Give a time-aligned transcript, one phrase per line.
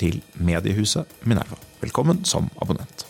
[0.00, 1.58] til mediehuset Minerva.
[1.82, 3.04] Velkommen som abonnent.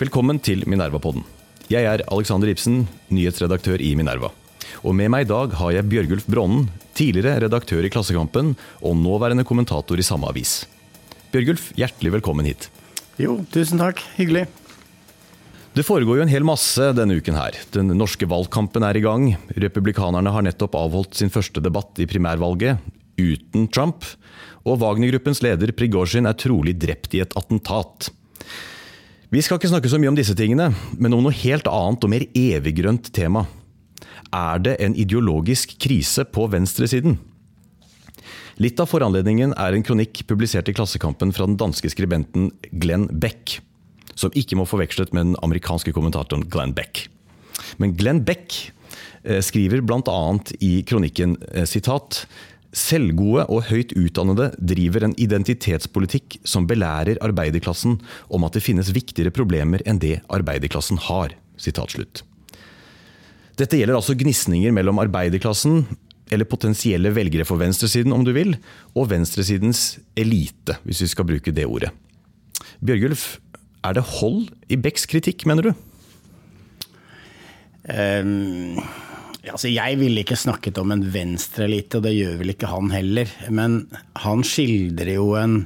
[0.00, 1.26] Velkommen til Minerva-podden.
[1.70, 4.32] Jeg er Alexander Ibsen, nyhetsredaktør i Minerva.
[4.80, 9.44] Og med meg i dag har jeg Bjørgulf Bronnen, tidligere redaktør i Klassekampen og nåværende
[9.46, 10.64] kommentator i samme avis.
[11.30, 12.70] Bjørgulf, hjertelig velkommen hit.
[13.20, 14.00] Jo, tusen takk.
[14.16, 14.46] Hyggelig.
[15.76, 17.54] Det foregår jo en hel masse denne uken her.
[17.70, 19.28] Den norske valgkampen er i gang.
[19.54, 22.80] Republikanerne har nettopp avholdt sin første debatt i primærvalget,
[23.20, 24.08] uten Trump.
[24.68, 28.10] Og Wagner-gruppens leder Prigozjin er trolig drept i et attentat.
[29.30, 32.10] Vi skal ikke snakke så mye om disse tingene, men om noe helt annet og
[32.12, 33.46] mer eviggrønt tema.
[34.34, 37.16] Er det en ideologisk krise på venstresiden?
[38.60, 42.50] Litt av foranledningen er en kronikk publisert i Klassekampen fra den danske skribenten
[42.82, 43.56] Glenn Beck,
[44.18, 47.06] som ikke må forveksles med den amerikanske kommentatoren Glenn Beck.
[47.80, 48.52] Men Glenn Beck
[49.24, 50.20] eh, skriver bl.a.
[50.60, 52.26] i kronikken eh, sitat
[52.70, 57.96] Selvgode og høyt utdannede driver en identitetspolitikk som belærer arbeiderklassen
[58.30, 61.34] om at det finnes viktigere problemer enn det arbeiderklassen har.
[63.58, 65.82] Dette gjelder altså gnisninger mellom arbeiderklassen,
[66.30, 68.54] eller potensielle velgere for venstresiden om du vil,
[68.94, 71.90] og venstresidens elite, hvis vi skal bruke det ordet.
[72.78, 73.40] Bjørgulf,
[73.82, 75.72] er det hold i Becks kritikk, mener du?
[77.90, 78.78] Um,
[79.48, 83.30] altså jeg ville ikke snakket om en venstreelite, og det gjør vel ikke han heller.
[83.48, 83.82] Men
[84.20, 85.62] han skildrer jo en,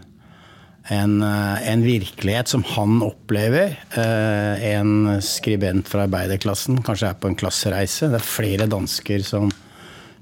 [0.94, 3.74] en, eh, en virkelighet som han opplever.
[3.96, 8.12] Uh, en skribent fra arbeiderklassen, kanskje er på en klassereise.
[8.12, 9.50] Det er flere dansker som,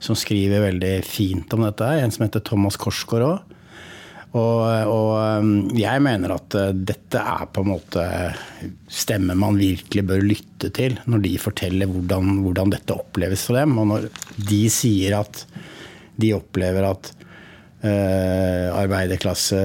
[0.00, 1.92] som skriver veldig fint om dette.
[2.00, 3.51] En som heter Thomas Korsgaard òg.
[4.32, 8.04] Og, og, jeg mener at dette er på en måte
[8.88, 13.76] stemmer man virkelig bør lytte til når de forteller hvordan, hvordan dette oppleves for dem.
[13.82, 14.06] Og når
[14.38, 15.44] de sier at
[16.22, 17.12] de opplever at
[17.84, 19.60] øh, arbeiderklasse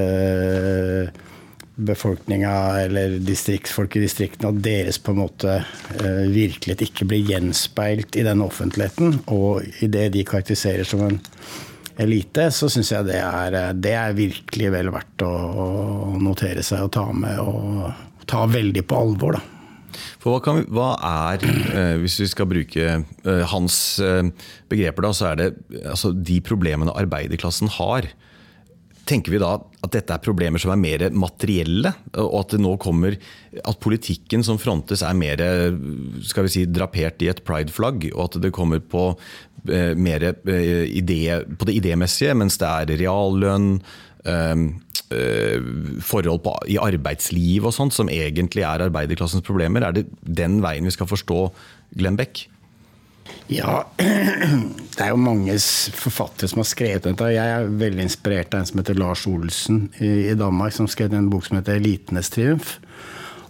[1.77, 2.53] befolkninga
[2.88, 8.25] eller distriktsfolk i distriktene, at deres på en måte uh, virkelighet ikke blir gjenspeilt i
[8.25, 11.19] denne offentligheten, og i det de karakteriserer som en
[12.01, 15.33] elite, så syns jeg det er, det er, virkelig vel verdt å,
[16.21, 19.37] notere seg og ta med og ta veldig på alvor.
[19.37, 19.43] da.
[20.21, 24.29] For hva, vi, hva er, eh, hvis vi skal bruke eh, hans eh,
[24.69, 25.49] begreper, da, så er det
[25.83, 28.09] altså, de problemene arbeiderklassen har.
[29.07, 29.53] Tenker vi da
[29.85, 33.15] at dette er problemer som er mer materielle, og at det nå kommer
[33.63, 35.39] at politikken som frontes er mer
[36.27, 39.17] skal vi si, drapert i et prideflagg, og at det kommer på eh,
[39.97, 41.22] mer eh, idé,
[41.57, 43.72] på det idémessige, mens det er reallønn,
[44.25, 44.66] eh,
[45.16, 45.72] eh,
[46.03, 49.85] forhold på, i arbeidsliv og sånt som egentlig er arbeiderklassens problemer.
[49.85, 51.41] Er det den veien vi skal forstå
[51.97, 52.47] Glenn Beck?
[53.51, 55.56] Ja, det er jo mange
[55.95, 57.31] forfattere som har skrevet dette.
[57.35, 61.29] Jeg er veldig inspirert av en som heter Lars Olsen i Danmark, som skrev en
[61.31, 62.77] bok som heter 'Elitenes triumf'.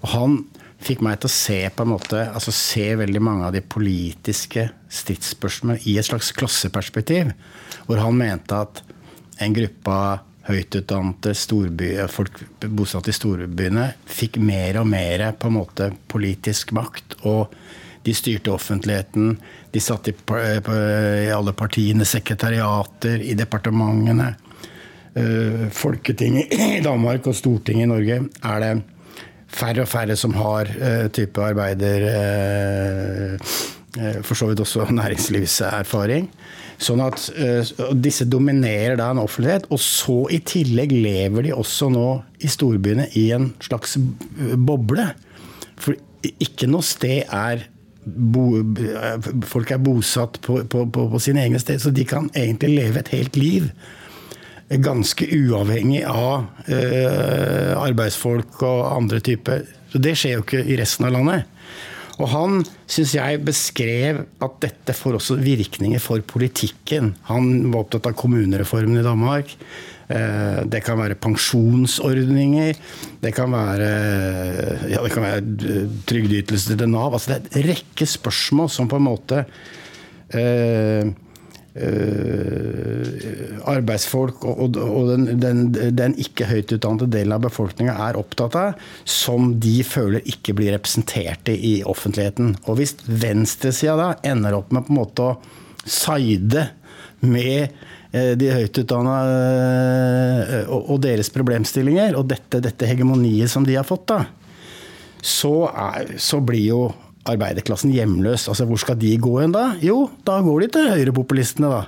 [0.01, 0.37] Og han
[0.83, 4.67] fikk meg til å se på en måte, altså se veldig mange av de politiske
[4.93, 7.33] stridsspørsmålene i et slags klasseperspektiv.
[7.87, 8.83] Hvor han mente at
[9.43, 12.39] en gruppe av høytutdannede folk
[12.71, 17.19] bosatt i storbyene fikk mer og mer på en måte politisk makt.
[17.23, 17.53] og
[18.07, 19.33] de styrte offentligheten.
[19.71, 24.29] De satt i, i alle partiene, sekretariater, i departementene.
[25.17, 28.71] Uh, Folketinget i Danmark og Stortinget i Norge er det
[29.47, 33.57] færre og færre som har uh, type arbeider uh,
[34.21, 36.27] For så vidt også næringslivserfaring.
[36.77, 37.23] Sånn at
[37.97, 39.65] disse dominerer da en offentlighet.
[39.73, 42.09] Og så i tillegg lever de også nå
[42.45, 43.95] i storbyene i en slags
[44.67, 45.07] boble.
[45.81, 45.97] For
[46.29, 47.65] ikke noe sted er
[48.07, 48.63] bo,
[49.47, 53.01] folk er bosatt på, på, på, på sine egne steder, så de kan egentlig leve
[53.01, 53.71] et helt liv.
[54.67, 59.63] Ganske uavhengig av eh, arbeidsfolk og andre typer.
[59.93, 61.47] Så det skjer jo ikke i resten av landet.
[62.17, 67.13] Og han syns jeg beskrev at dette får også virkninger for politikken.
[67.29, 69.53] Han var opptatt av kommunereformen i Danmark.
[70.07, 72.81] Eh, det kan være pensjonsordninger.
[73.21, 73.91] Det kan være,
[74.89, 77.13] ja, det kan være trygdeytelser til Nav.
[77.13, 79.43] Altså det er en rekke spørsmål som på en måte
[80.33, 81.13] eh,
[83.67, 85.59] arbeidsfolk og, og den, den,
[85.97, 90.73] den, ikke høyt utdannede delen av befolkninga er opptatt av, som de føler ikke blir
[90.75, 92.55] representert i offentligheten.
[92.65, 95.37] Og hvis venstresida da ender opp med på en måte å
[95.87, 96.67] side
[97.23, 97.69] med
[98.11, 99.17] eh, de høyt utdanna
[100.67, 104.23] og deres problemstillinger, og dette, dette hegemoniet som de har fått, da,
[105.23, 106.81] så, er, så blir jo
[107.27, 108.47] arbeiderklassen hjemløs.
[108.49, 109.69] Altså, Hvor skal de gå hen da?
[109.83, 111.85] Jo, da går de til høyrepopulistene, da.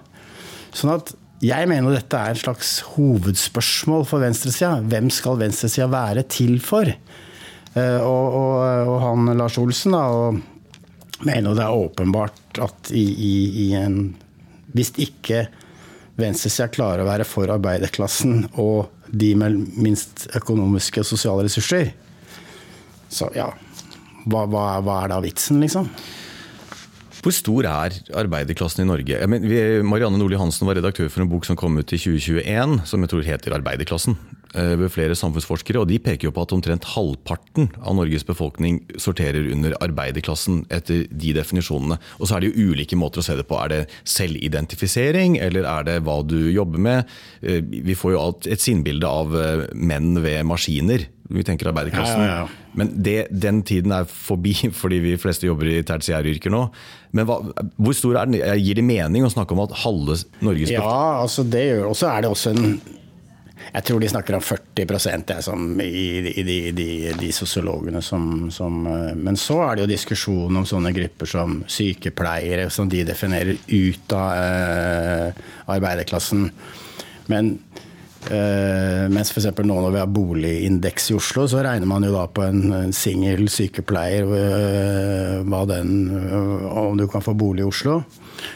[0.75, 4.81] Sånn at jeg mener dette er en slags hovedspørsmål for venstresida.
[4.91, 6.89] Hvem skal venstresida være til for?
[6.89, 8.55] Eh, og, og,
[8.89, 13.33] og, han Lars Olsen da, og mener det er åpenbart at i, i,
[13.67, 14.01] i en
[14.75, 15.47] Hvis ikke
[16.19, 21.89] venstresida klarer å være for arbeiderklassen og de med minst økonomiske og sosiale ressurser,
[23.09, 23.47] så ja
[24.25, 25.87] hva, hva, hva er da vitsen, liksom?
[27.19, 29.17] Hvor stor er arbeiderklassen i Norge?
[29.27, 33.03] Mener, Marianne Nordli Hansen var redaktør for en bok som kom ut i 2021, som
[33.03, 34.15] jeg tror heter 'Arbeiderklassen'.
[34.55, 38.79] Eh, ved flere samfunnsforskere, og de peker jo på at omtrent halvparten av Norges befolkning
[38.97, 41.99] sorterer under arbeiderklassen etter de definisjonene.
[42.17, 43.59] Og så er det jo ulike måter å se det på.
[43.61, 47.05] Er det selvidentifisering, eller er det hva du jobber med?
[47.43, 52.21] Eh, vi får jo et sinnbilde av eh, menn ved maskiner vi tenker arbeiderklassen.
[52.25, 52.69] Ja, ja.
[52.77, 56.65] Men det, den tiden er forbi, fordi vi fleste jobber i tertiæryrker nå.
[57.17, 57.39] Men hva,
[57.77, 58.39] hvor stor er den?
[58.61, 62.11] Gir det mening å snakke om at halve Norges Ja, altså det gjør Og så
[62.11, 62.79] er det også en
[63.59, 64.85] jeg tror de snakker om 40
[65.29, 66.87] jeg, som, i, i de, de,
[67.19, 68.81] de sosiologene som, som,
[69.19, 74.15] Men så er det jo diskusjon om sånne grupper som sykepleiere, som de definerer ut
[74.15, 75.43] av eh,
[75.75, 76.47] arbeiderklassen.
[77.29, 77.57] Men
[78.29, 79.47] mens f.eks.
[79.65, 83.47] nå når vi har boligindeks i Oslo, så regner man jo da på en, singel
[83.49, 88.01] sykepleier uh, hva den, uh, om du kan få bolig i Oslo.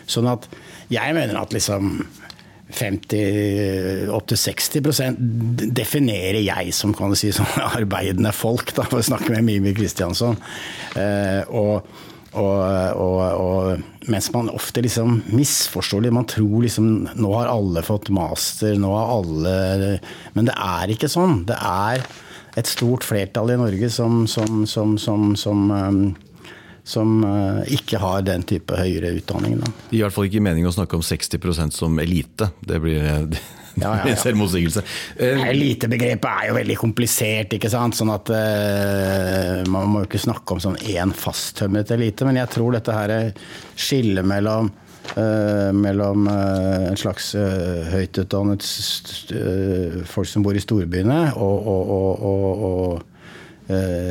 [0.10, 0.46] Sånn at
[0.94, 1.96] jeg mener at liksom
[2.74, 5.20] 50 opptil 60%
[5.78, 9.76] definerer jeg som kan du si, som arbeidende folk, da, for å snakke med Mimi
[9.78, 10.40] Kristiansson.
[11.54, 16.16] og og, og, og, mens man ofte liksom misforstår litt.
[16.16, 19.56] Man tror liksom nå har alle fått master, nå har alle
[20.36, 21.44] Men det er ikke sånn.
[21.48, 22.04] Det er
[22.60, 26.06] et stort flertall i Norge som, som, som, som um,
[26.84, 29.56] som uh, ikke har den type høyere utdanning.
[29.62, 29.72] Da.
[29.96, 32.50] I hvert fall ikke meningen å snakke om 60% som elite.
[32.60, 33.38] Det blir
[33.76, 34.18] ja, ja, ja.
[34.26, 34.84] selvmotsigelse.
[35.18, 37.98] Uh, Elitebegrepet er jo veldig komplisert, ikke sant.
[37.98, 42.28] Sånn at uh, man må jo ikke snakke om sånn én fasttømmet elite.
[42.28, 43.16] Men jeg tror dette her
[43.74, 44.70] skillet mellom
[45.16, 47.34] uh, mellom en slags
[47.94, 48.68] høytutdannet
[50.10, 53.10] folk som bor i storbyene, og, og, og, og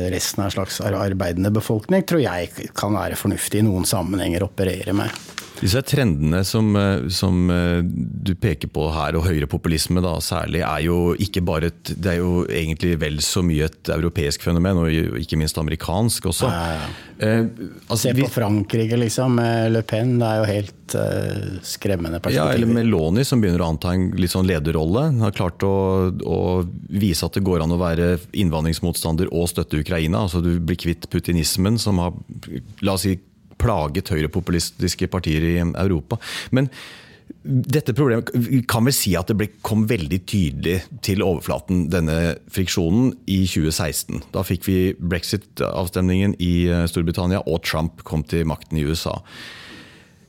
[0.09, 4.49] resten av en slags arbeidende befolkning, tror jeg kan være fornuftig i noen sammenhenger å
[4.49, 5.32] operere med.
[5.63, 7.81] Disse trendene som, eh, som, eh,
[8.23, 12.19] du peker på her, og høyrepopulisme da, særlig, er jo ikke bare et, det er
[12.19, 16.51] jo egentlig vel så mye et europeisk fenomen, og ikke minst amerikansk også.
[16.51, 16.91] Ja, ja.
[17.23, 17.45] Eh,
[17.87, 19.39] altså, Se på Frankrike, liksom.
[19.71, 20.17] Le Pen.
[20.19, 22.51] Det er jo helt uh, skremmende perspektiver.
[22.51, 25.05] Ja, eller Meloni, som begynner å anta en litt sånn lederrolle.
[25.21, 25.75] Har klart å,
[26.11, 26.39] å,
[26.89, 30.25] vise at det går an å være innvandringsmotstander og støtte Ukraina.
[30.25, 32.17] Altså Du blir kvitt putinismen, som har
[32.83, 33.15] la oss si,
[33.61, 36.19] plaget høyrepopulistiske partier i Europa.
[36.51, 36.69] Men
[37.43, 38.29] dette problemet
[38.71, 44.23] kan vel si at det ble, kom veldig tydelig til overflaten, denne friksjonen, i 2016.
[44.35, 49.17] Da fikk vi brexit-avstemningen i eh, Storbritannia, og Trump kom til makten i USA.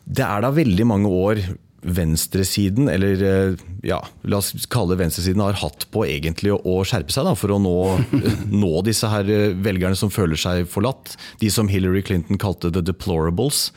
[0.04, 1.40] Det er da veldig mange år
[1.84, 7.12] venstresiden, eller eh, ja, la oss kalle det venstresiden, har hatt på egentlig å skjerpe
[7.14, 7.74] seg da, for å nå,
[8.64, 11.16] nå, disse her eh, velgerne som føler seg forlatt.
[11.42, 13.68] De som Hillary Clinton kalte the deplorables.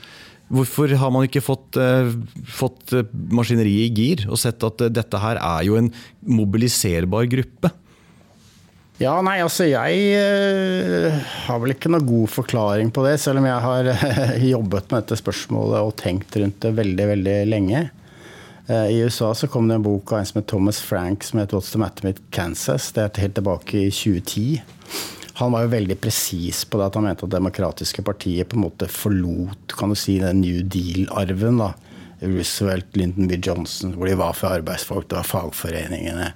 [0.48, 2.14] Hvorfor har man ikke fått, eh,
[2.48, 5.92] fått maskineriet i gir og sett at dette her er jo en
[6.24, 7.74] mobiliserbar gruppe?
[8.98, 13.46] Ja, nei, altså jeg uh, har vel ikke noe god forklaring på det, selv om
[13.46, 17.84] jeg har uh, jobbet med dette spørsmålet og tenkt rundt det veldig, veldig lenge.
[18.70, 21.40] Uh, I USA så kom det en bok av en som het Thomas Frank som
[21.40, 22.92] het 'What's the Matter with Kansas'.
[22.94, 24.62] Det er helt tilbake i 2010.
[25.34, 28.66] Han var jo veldig presis på det at han mente at demokratiske partiet på en
[28.66, 31.58] måte forlot kan du si, den New Deal-arven.
[31.58, 31.74] da.
[32.22, 33.38] Roosevelt, Lyndon B.
[33.38, 36.34] Johnson, hvor de var for arbeidsfolk, det var fagforeningene.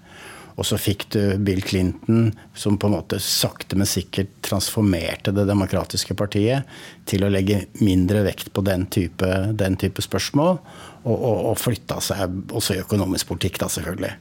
[0.59, 5.47] Og så fikk du Bill Clinton, som på en måte sakte, men sikkert transformerte Det
[5.47, 6.67] demokratiske partiet
[7.09, 10.59] til å legge mindre vekt på den type, den type spørsmål.
[11.01, 14.11] Og, og, og, flytta seg også i økonomisk politikk, da, selvfølgelig.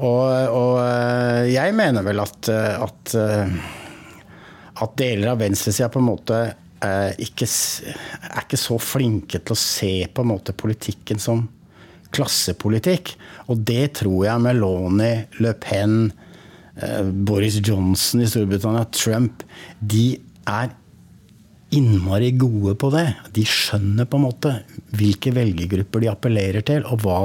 [0.00, 3.56] Og, og eh, jeg mener vel at, eh, at, eh,
[4.82, 6.42] at deler av venstresida på en måte
[6.82, 11.44] ikke, er ikke så flinke til å se på en måte politikken som
[12.10, 13.12] klassepolitikk.
[13.52, 16.08] Og det tror jeg Meloni, Le Pen,
[17.22, 19.44] Boris Johnson i Storbritannia, Trump
[19.78, 20.16] De
[20.50, 20.72] er
[21.72, 23.06] innmari gode på det.
[23.36, 24.52] De skjønner på en måte
[24.96, 27.18] hvilke velgergrupper de appellerer til, og hva,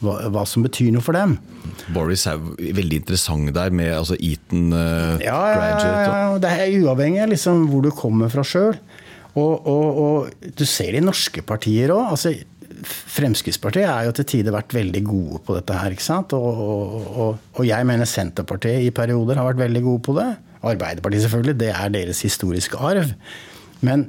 [0.00, 1.36] hva, hva som betyr noe for dem.
[1.94, 5.88] Boris er veldig interessant der, med altså Eton uh, ja, graduate.
[5.88, 8.78] Ja, ja, det er uavhengig av liksom, hvor du kommer fra sjøl.
[9.38, 12.14] Og, og, og, du ser det i norske partier òg.
[12.16, 12.34] Altså,
[12.78, 15.94] Fremskrittspartiet er jo til tider vært veldig gode på dette her.
[15.94, 16.34] ikke sant?
[16.36, 20.28] Og, og, jeg mener Senterpartiet i perioder har vært veldig gode på det.
[20.66, 21.58] Arbeiderpartiet, selvfølgelig.
[21.60, 23.12] Det er deres historiske arv.
[23.84, 24.08] Men,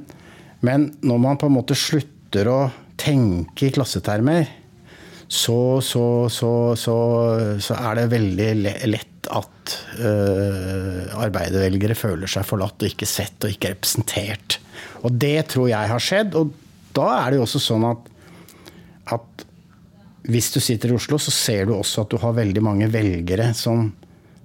[0.66, 2.60] men når man på en måte slutter å
[3.00, 4.48] tenke i klassetermer,
[5.30, 8.48] så, så, så, så er det veldig
[8.90, 14.58] lett at øh, arbeidervelgere føler seg forlatt og ikke sett og ikke representert.
[15.06, 16.34] Og det tror jeg har skjedd.
[16.34, 16.50] Og
[16.96, 18.10] da er det jo også sånn at,
[19.14, 19.46] at
[20.30, 23.52] hvis du sitter i Oslo, så ser du også at du har veldig mange velgere
[23.56, 23.92] som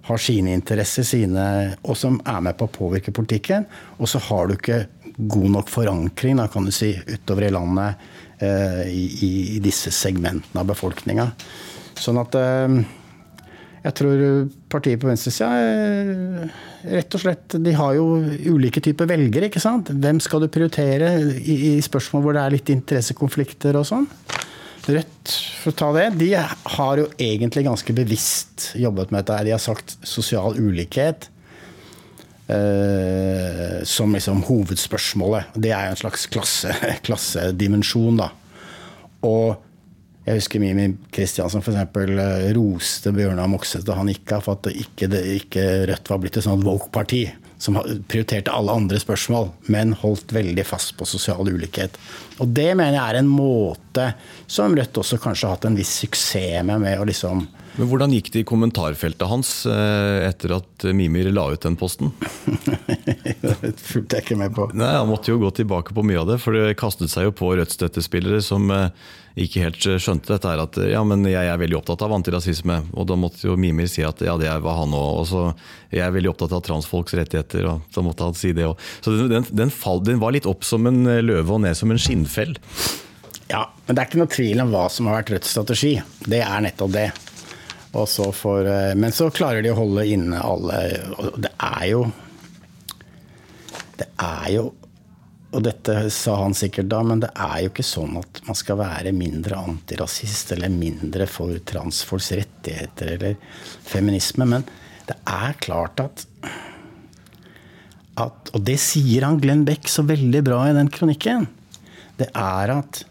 [0.05, 1.45] har sine interesser, sine,
[1.83, 3.65] og som er med på å påvirke politikken.
[3.97, 4.83] Og så har du ikke
[5.15, 8.05] god nok forankring da, kan du si, utover i landet
[8.43, 9.05] eh, i,
[9.55, 11.29] i, disse segmentene av befolkninga.
[11.95, 12.77] Sånn at eh,
[13.85, 14.23] jeg tror
[14.71, 16.61] partiet på venstresida eh,
[16.95, 18.19] rett og slett De har jo
[18.51, 19.89] ulike typer velgere, ikke sant.
[19.89, 24.09] Hvem skal du prioritere i, i spørsmål hvor det er litt interessekonflikter og sånn?
[24.85, 29.45] Rødt, for å ta det, de har jo egentlig ganske bevisst jobbet med dette.
[29.47, 31.29] De har sagt sosial ulikhet
[32.53, 35.55] eh, som liksom hovedspørsmålet.
[35.57, 36.75] Det er jo en slags klasse,
[37.07, 38.29] klassedimensjon, da.
[39.25, 39.55] Og
[40.25, 41.81] jeg husker Mimi Kristiansen f.eks.
[42.05, 46.21] Eh, roste Bjørnar Moxnes da han gikk av for at ikke, det, ikke Rødt var
[46.21, 47.25] blitt et sånt woke-parti
[47.57, 47.77] som
[48.09, 51.97] prioriterte alle andre spørsmål, men holdt veldig fast på sosial ulikhet.
[52.43, 54.09] Og det mener jeg er en måte
[54.47, 56.81] som Rødt også kanskje har hatt en viss suksess med.
[56.83, 57.45] med å liksom
[57.75, 62.13] men Hvordan gikk det i kommentarfeltet hans eh, etter at Mimir la ut den posten?
[63.43, 64.69] det fulgte jeg ikke med på.
[64.77, 67.35] Nei, Han måtte jo gå tilbake på mye av det, for det kastet seg jo
[67.35, 68.87] på Rødt-støttespillere som eh,
[69.35, 72.77] ikke helt skjønte dette her at ja, men jeg er veldig opptatt av antirasisme.
[72.95, 75.19] Og da måtte jo Mimir si at ja, det var han òg.
[75.19, 75.41] Og så
[75.91, 78.79] jeg er veldig opptatt av transfolks rettigheter, og da måtte han si det òg.
[79.03, 81.99] Så den, den, fall, den, var litt opp som en løve og ned som en
[81.99, 82.55] skinnfell.
[83.51, 85.93] Ja, men det er ikke noe tvil om hva som har vært Rødts strategi.
[86.25, 87.09] Det er nettopp det.
[88.07, 90.79] Så for, eh, men så klarer de å holde inne alle
[91.15, 92.01] og Det er jo
[93.95, 94.65] Det er jo
[95.55, 98.79] og dette sa han sikkert da, men det er jo ikke sånn at man skal
[98.81, 103.37] være mindre antirasist eller mindre for transfolks rettigheter eller
[103.87, 104.47] feminisme.
[104.51, 104.65] Men
[105.07, 106.25] det er klart at,
[108.19, 111.47] at Og det sier han Glenn Beck så veldig bra i den kronikken.
[112.19, 113.03] Det er at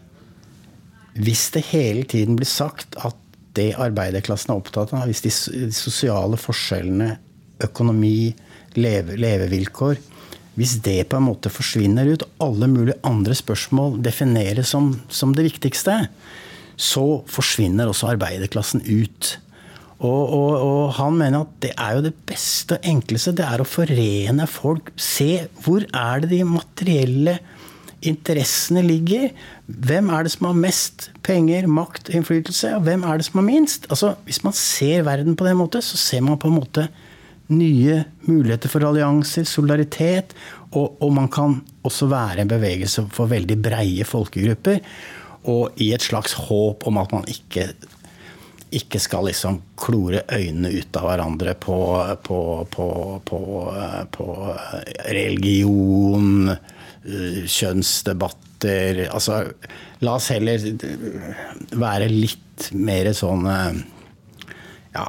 [1.15, 3.17] hvis det hele tiden blir sagt at
[3.55, 5.31] det arbeiderklassen er opptatt av, hvis de
[5.71, 7.13] sosiale forskjellene,
[7.63, 8.33] økonomi,
[8.75, 10.01] leve, levevilkår
[10.55, 15.49] hvis det på en måte forsvinner ut, alle mulige andre spørsmål defineres som, som det
[15.49, 16.05] viktigste,
[16.75, 19.35] så forsvinner også arbeiderklassen ut.
[19.95, 23.35] Og, og, og, han mener at det er jo det beste og enkleste.
[23.35, 24.91] Det er å forene folk.
[24.99, 27.37] Se hvor er det de materielle
[28.05, 29.31] interessene ligger.
[29.65, 32.75] Hvem er det som har mest penger, makt, innflytelse?
[32.77, 33.87] Og hvem er det som har minst?
[33.89, 36.87] Altså, Hvis man ser verden på den måten, så ser man på en måte
[37.53, 40.35] nye muligheter for allianser, solidaritet.
[40.73, 44.81] Og, og, man kan også være en bevegelse for veldig breie folkegrupper.
[45.51, 47.67] Og i et slags håp om at man ikke,
[48.75, 51.77] ikke skal liksom klore øynene ut av hverandre på,
[52.25, 52.39] på,
[52.73, 53.41] på,
[54.17, 54.27] på
[55.13, 56.49] religion,
[57.05, 59.05] kjønnsdebatter.
[59.11, 59.43] Altså,
[60.01, 60.65] la oss heller
[61.77, 63.45] være litt mer sånn
[64.95, 65.05] ja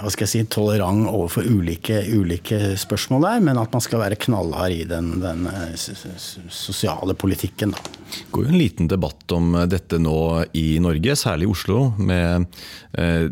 [0.00, 4.18] hva skal jeg si, tolerant overfor ulike, ulike, spørsmål der, men at man skal være
[4.20, 7.74] knallhard i den, den eh, sosiale politikken.
[7.76, 7.82] Da.
[8.10, 10.20] Det går jo en liten debatt om dette nå
[10.56, 11.82] i Norge, særlig i Oslo.
[11.98, 12.48] med
[12.96, 13.28] eh,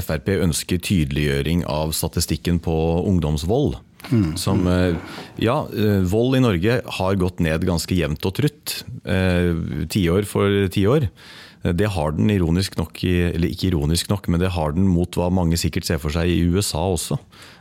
[0.00, 3.78] Frp ønsker tydeliggjøring av statistikken på ungdomsvold.
[4.10, 4.32] Mm.
[4.40, 4.96] Som, eh,
[5.38, 5.60] ja,
[6.10, 8.80] vold i Norge har gått ned ganske jevnt og trutt.
[9.90, 11.06] Tiår for tiår.
[11.60, 15.28] Det har den ironisk nok, eller ikke ironisk nok, men det har den mot hva
[15.34, 17.18] mange sikkert ser for seg i USA også.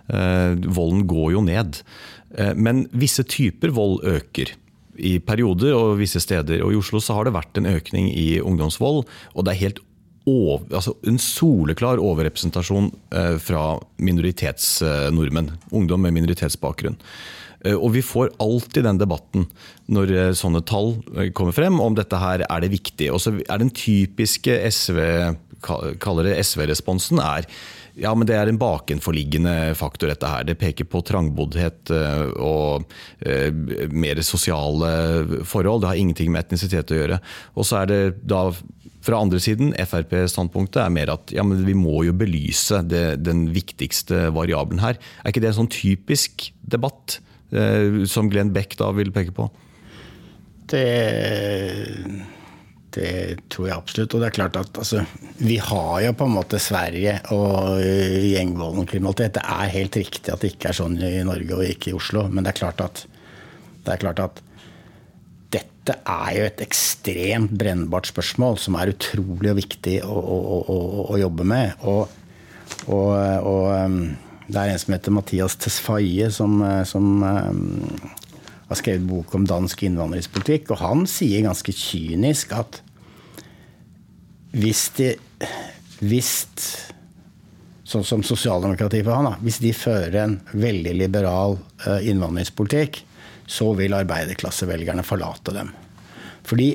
[0.09, 1.81] Eh, volden går jo ned.
[2.37, 4.55] Eh, men visse typer vold øker.
[4.99, 6.63] I perioder og visse steder.
[6.65, 9.05] Og i Oslo så har det vært en økning i ungdomsvold.
[9.35, 9.83] Og det er helt
[10.29, 15.53] over, altså en soleklar overrepresentasjon eh, fra minoritetsnordmenn.
[15.71, 16.99] Ungdom med minoritetsbakgrunn.
[17.65, 19.49] Eh, og vi får alltid den debatten
[19.91, 20.95] når eh, sånne tall
[21.35, 23.11] kommer frem, om dette her er det viktig.
[23.13, 25.01] Og så er den typiske SV,
[25.65, 27.49] kaller det SV-responsen, er
[27.99, 30.45] ja, men det er en bakenforliggende faktor, dette her.
[30.47, 31.89] Det peker på trangboddhet
[32.39, 32.85] og
[33.91, 34.91] mer sosiale
[35.43, 35.81] forhold.
[35.83, 37.17] Det har ingenting med etnisitet å gjøre.
[37.59, 38.45] Og så er det da
[39.03, 43.47] fra andre siden, Frp-standpunktet er mer at ja, men vi må jo belyse det, den
[43.55, 44.99] viktigste variabelen her.
[45.23, 47.28] Er ikke det en sånn typisk debatt eh,
[48.09, 49.47] som Glenn Beck da vil peke på?
[50.69, 50.85] Det,
[52.93, 53.13] det
[53.49, 54.13] tror jeg absolutt.
[54.13, 55.03] Og det er klart at altså,
[55.41, 59.39] vi har jo på en måte Sverige og gjengvolden kriminalitet.
[59.39, 62.27] Det er helt riktig at det ikke er sånn i Norge og ikke i Oslo.
[62.29, 63.03] Men det er klart at,
[63.85, 64.45] det er klart at
[65.53, 70.79] dette er jo et ekstremt brennbart spørsmål som er utrolig viktig å, å, å,
[71.15, 71.79] å jobbe med.
[71.89, 72.03] Og,
[72.85, 73.13] og,
[73.49, 74.01] og, um,
[74.49, 77.99] det er en som heter Mathias Tesfaye, som, som um,
[78.69, 80.71] har skrevet bok om dansk innvandringspolitikk.
[80.73, 82.81] Og han sier ganske kynisk at
[84.57, 85.13] hvis de
[85.99, 86.31] hvis,
[87.89, 91.55] Sånn som sosialdemokratiet for han, da, hvis de fører en veldig liberal
[91.87, 92.99] uh, innvandringspolitikk,
[93.49, 95.71] så vil arbeiderklassevelgerne forlate dem.
[96.45, 96.67] Fordi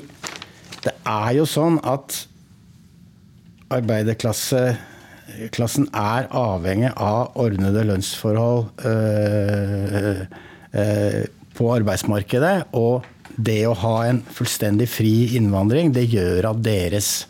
[0.83, 2.19] det er jo sånn at
[5.35, 10.21] arbeiderklassen er avhengig av ordnede lønnsforhold øh,
[10.73, 11.25] øh,
[11.55, 12.71] på arbeidsmarkedet.
[12.73, 13.03] Og
[13.35, 17.27] det å ha en fullstendig fri innvandring, det gjør at deres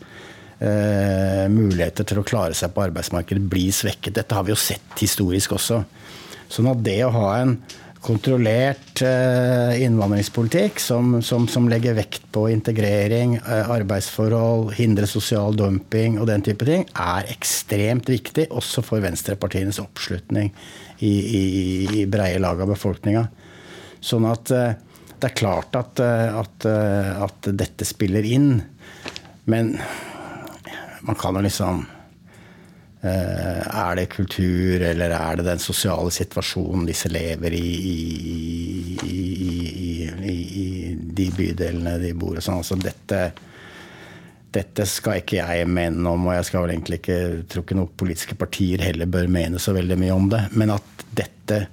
[0.60, 4.14] øh, muligheter til å klare seg på arbeidsmarkedet blir svekket.
[4.20, 5.82] Dette har vi jo sett historisk også.
[6.48, 7.58] Sånn at det å ha en
[8.06, 16.20] kontrollert eh, innvandringspolitikk som, som, som, legger vekt på integrering, eh, arbeidsforhold, hindre sosial dumping
[16.20, 20.52] og den type ting, er ekstremt viktig også for venstrepartienes oppslutning
[20.98, 21.42] i, i,
[22.02, 23.26] i breie lag av befolkninga.
[24.04, 24.76] Sånn at eh,
[25.16, 28.58] det er klart at, at, at dette spiller inn.
[29.48, 29.70] Men
[31.08, 31.86] man kan jo liksom
[33.10, 37.66] er det kultur, eller er det den sosiale situasjonen disse lever i
[38.96, 42.44] i, i, i, i de bydelene de bor i?
[42.44, 42.60] Sånn.
[42.62, 43.22] Altså dette,
[44.56, 47.20] dette skal ikke jeg mene om, og jeg skal vel egentlig ikke
[47.52, 50.44] tror ikke noen politiske partier heller bør mene så veldig mye om det.
[50.58, 51.64] Men at dette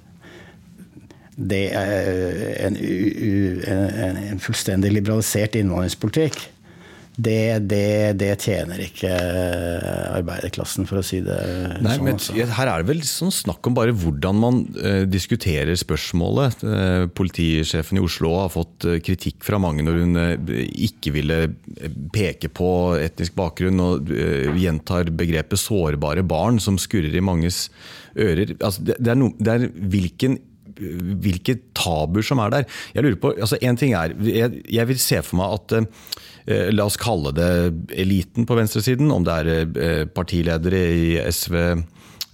[1.34, 6.44] det er en, en, en fullstendig liberalisert innvandringspolitikk
[7.14, 9.10] det, det, det, tjener ikke
[10.16, 11.36] arbeiderklassen, for å si det
[11.78, 12.06] Nei, sånn.
[12.08, 12.34] Men, altså.
[12.56, 16.64] her er det vel sånn snakk om bare hvordan man uh, diskuterer spørsmålet.
[16.66, 20.22] Uh, politisjefen i Oslo har fått uh, kritikk fra mange når hun
[20.58, 21.38] ikke ville
[22.14, 24.10] peke på etnisk bakgrunn og
[24.58, 27.68] gjentar begrepet 'sårbare barn', som skurrer i manges
[28.18, 28.56] ører.
[28.58, 30.40] Altså, det, det, er no, det er hvilken
[30.74, 32.64] hvilke tabuer som er der.
[32.96, 36.33] Jeg lurer på, altså En ting er, jeg, jeg vil se for meg at Eh,
[36.46, 37.50] la oss kalle det
[37.96, 41.56] eliten på venstresiden, om det er eh, partiledere i SV,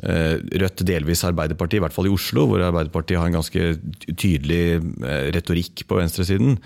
[0.02, 3.76] eh, Rødt, delvis Arbeiderpartiet, i hvert fall i Oslo, hvor Arbeiderpartiet har en ganske
[4.18, 4.80] tydelig
[5.36, 6.58] retorikk på venstresiden.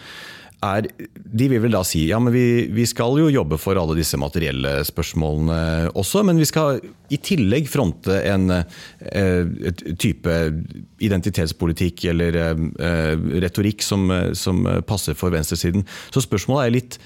[0.65, 3.97] Er, de vil vel da si ja, men vi, vi, skal jo jobbe for alle
[3.99, 6.79] disse materielle spørsmålene også, men vi skal
[7.13, 10.37] i tillegg fronte en eh, type
[11.05, 15.85] identitetspolitikk eller eh, retorikk som, som passer for venstresiden.
[16.15, 16.99] Så spørsmålet er litt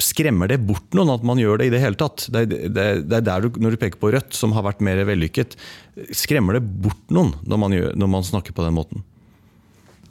[0.00, 2.26] Skremmer det bort noen at man gjør det i det hele tatt?
[2.32, 5.02] Det, det, det er der du, Når du peker på Rødt, som har vært mer
[5.08, 5.56] vellykket,
[6.16, 9.04] skremmer det bort noen når man, gjør, når man snakker på den måten?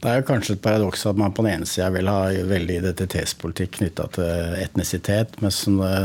[0.01, 2.79] Det er jo kanskje et paradoks at man på den ene sida vil ha veldig
[2.79, 5.53] identitetspolitikk knytta til etnisitet, men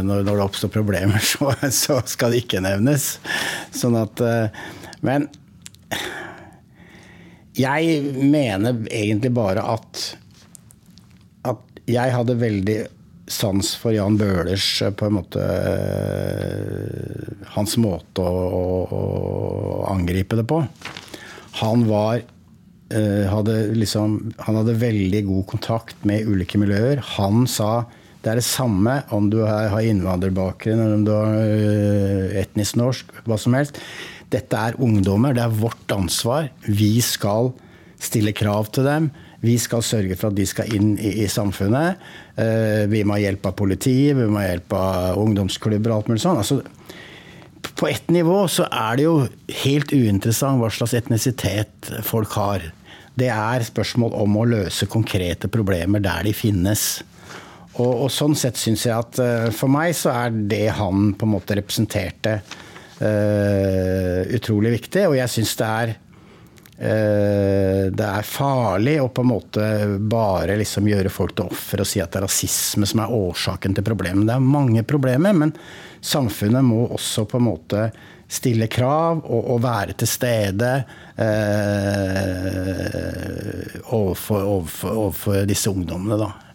[0.05, 3.15] når, det oppstår problemer, så, så, skal det ikke nevnes.
[3.73, 4.61] Sånn at eh,
[5.07, 5.31] Men
[7.57, 10.05] jeg mener egentlig bare at
[11.47, 12.79] at jeg hadde veldig
[13.27, 18.41] sans for Jan Bøhlers eh, på en måte eh, Hans måte å,
[18.87, 19.03] å,
[19.91, 20.61] angripe det på.
[21.62, 27.01] Han var eh, hadde liksom, han hadde veldig god kontakt med ulike miljøer.
[27.17, 27.87] Han sa
[28.23, 33.39] det er det samme om du har innvandrerbakgrunn eller om du har etnisk norsk, hva
[33.39, 33.79] som helst.
[34.35, 36.51] Dette er ungdommer, det er vårt ansvar.
[36.67, 37.53] Vi skal
[38.03, 39.12] stille krav til dem.
[39.47, 42.03] Vi skal sørge for at de skal inn i, i samfunnet.
[42.35, 46.11] Eh, vi må ha hjelp av politiet, vi må ha hjelp av ungdomsklubber og alt
[46.11, 46.41] mulig sånn.
[46.43, 46.61] Altså,
[47.77, 49.17] på ett nivå så er det jo
[49.65, 52.65] helt uinteressant hva slags etnisitet folk har.
[53.17, 56.87] Det er spørsmål om å løse konkrete problemer der de finnes.
[57.77, 61.29] Og, og sånn sett syns jeg at uh, for meg så er det han på
[61.29, 62.39] en måte representerte,
[63.01, 65.05] uh, utrolig viktig.
[65.11, 65.95] Og jeg syns det er
[66.77, 69.69] det er farlig å på en måte
[70.12, 73.79] bare liksom gjøre folk til offer og si at det er rasisme som er årsaken
[73.79, 74.27] til problemet.
[74.29, 75.55] Det er mange problemer, men
[76.05, 77.87] samfunnet må også på en måte
[78.29, 80.71] stille krav og, og være til stede
[81.23, 81.27] eh,
[83.95, 86.19] overfor, overfor, overfor, disse ungdommene.
[86.21, 86.46] da.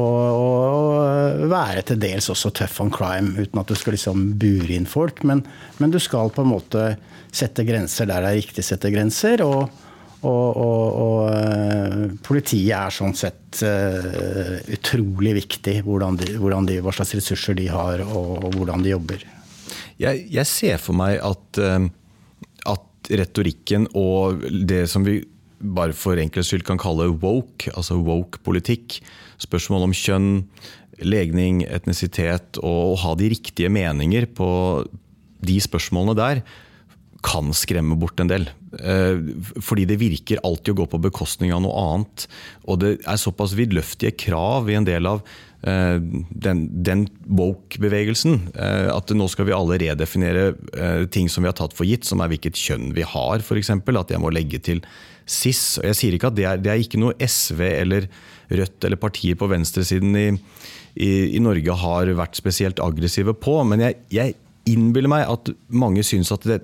[0.00, 4.88] Og, være til dels også tough on crime, uten at du skal liksom bure inn
[4.88, 5.20] folk.
[5.28, 5.44] Men,
[5.78, 6.92] men, du skal på en måte
[7.32, 9.44] sette grenser der det er riktig å sette grenser.
[9.44, 9.66] og
[10.22, 10.58] og,
[11.02, 15.80] og, eh, politiet er sånn sett uh, utrolig viktig.
[15.82, 19.24] Hvordan de, hvordan de, hva slags ressurser de har, og, hvordan de jobber.
[19.98, 21.90] Jeg, jeg ser for meg at, eh,
[22.70, 25.16] at, retorikken og det som vi
[25.58, 29.00] bare for enkelhets skyld kan kalle woke, altså woke-politikk,
[29.42, 30.32] spørsmål om kjønn,
[31.02, 34.50] legning, etnisitet og å ha de riktige meninger på
[35.42, 36.42] de spørsmålene der,
[37.22, 38.48] kan skremme bort en del.
[38.82, 39.20] Eh,
[39.62, 42.26] fordi det virker alltid å gå på bekostning av noe annet.
[42.66, 45.22] Og det er såpass vidløftige krav i en del av
[45.62, 48.48] Eh, den, den woke-bevegelsen.
[48.50, 50.48] Eh, at nå skal vi alle redefinere
[51.14, 53.70] ting som vi har tatt for gitt, som er hvilket kjønn vi har, f.eks.
[53.70, 54.82] At jeg må legge til
[55.22, 55.78] cis.
[55.78, 58.10] Og jeg sier ikke at det er, det er ikke noe SV eller
[58.52, 60.28] Rødt eller partier på venstresiden i,
[60.94, 64.36] i, i Norge har vært spesielt aggressive på, men jeg, jeg
[64.68, 66.60] innbiller meg at mange syns at det,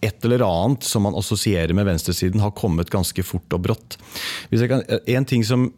[0.00, 3.98] et eller annet som man assosierer med venstresiden, har kommet ganske fort og brått.
[4.50, 5.68] Kan, en ting som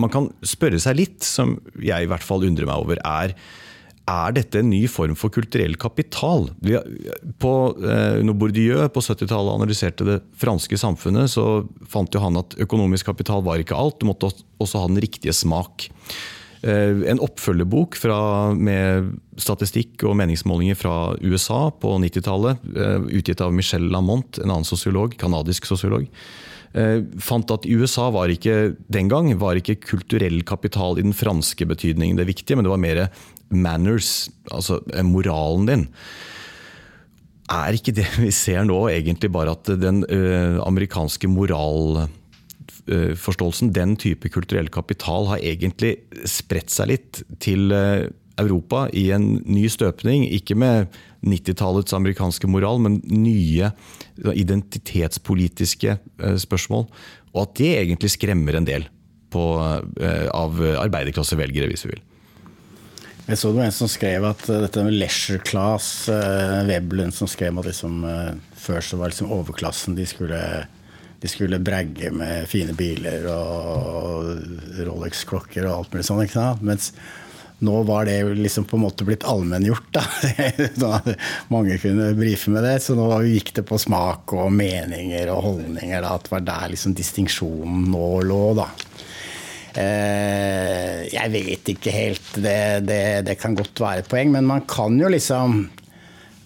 [0.00, 3.34] man kan spørre seg litt, som jeg i hvert fall undrer meg over, er
[4.10, 6.48] er dette en ny form for kulturell kapital?
[7.42, 12.58] På, eh, når Bourdieu på 70-tallet analyserte det franske samfunnet, så fant jo han at
[12.60, 15.88] økonomisk kapital var ikke alt, du måtte også ha den riktige smak.
[16.62, 17.96] Eh, en oppfølgerbok
[18.60, 24.68] med statistikk og meningsmålinger fra USA på 90-tallet, eh, utgitt av Michel Lamont, en annen
[24.68, 26.08] sosiolog, kanadisk sosiolog,
[26.70, 31.66] Eh, fant at USA var ikke den gang var ikke kulturell kapital i den franske
[31.66, 33.00] betydningen det viktige, men det var mer
[33.50, 35.88] manners, altså eh, moralen din.
[37.50, 44.28] Er ikke det vi ser nå egentlig bare at den uh, amerikanske moralforståelsen, den type
[44.30, 45.96] kulturell kapital, har egentlig
[46.30, 47.72] spredt seg litt til
[48.40, 50.24] Europa i en ny støpning?
[50.30, 50.86] Ikke med
[51.26, 53.72] 90-tallets amerikanske moral, men nye
[54.20, 56.86] identitetspolitiske eh, spørsmål.
[57.34, 58.86] Og at det egentlig skremmer en del
[59.30, 59.44] på,
[60.00, 62.06] eh, av arbeiderklassevelgere, hvis vi vil.
[63.30, 65.88] Jeg så det var en som skrev at eh, dette med leisure class,
[66.66, 68.02] Veblen, som skrev at liksom,
[68.58, 70.42] før så var liksom overklassen de skulle,
[71.22, 76.26] de skulle bragge med fine biler og Rolex-klokker og alt mulig sånt.
[76.26, 76.66] ikke sant?
[76.66, 76.90] Mens
[77.60, 79.96] nå var det liksom på en måte blitt allmenngjort.
[81.54, 82.78] Mange kunne brife med det.
[82.80, 86.00] Så nå gikk det på smak og meninger og holdninger.
[86.00, 88.40] Da, at det var der liksom distinksjonen nå lå.
[88.56, 88.70] da.
[89.78, 92.32] Eh, jeg vet ikke helt.
[92.34, 94.32] Det, det, det, kan godt være et poeng.
[94.34, 95.62] Men man kan jo liksom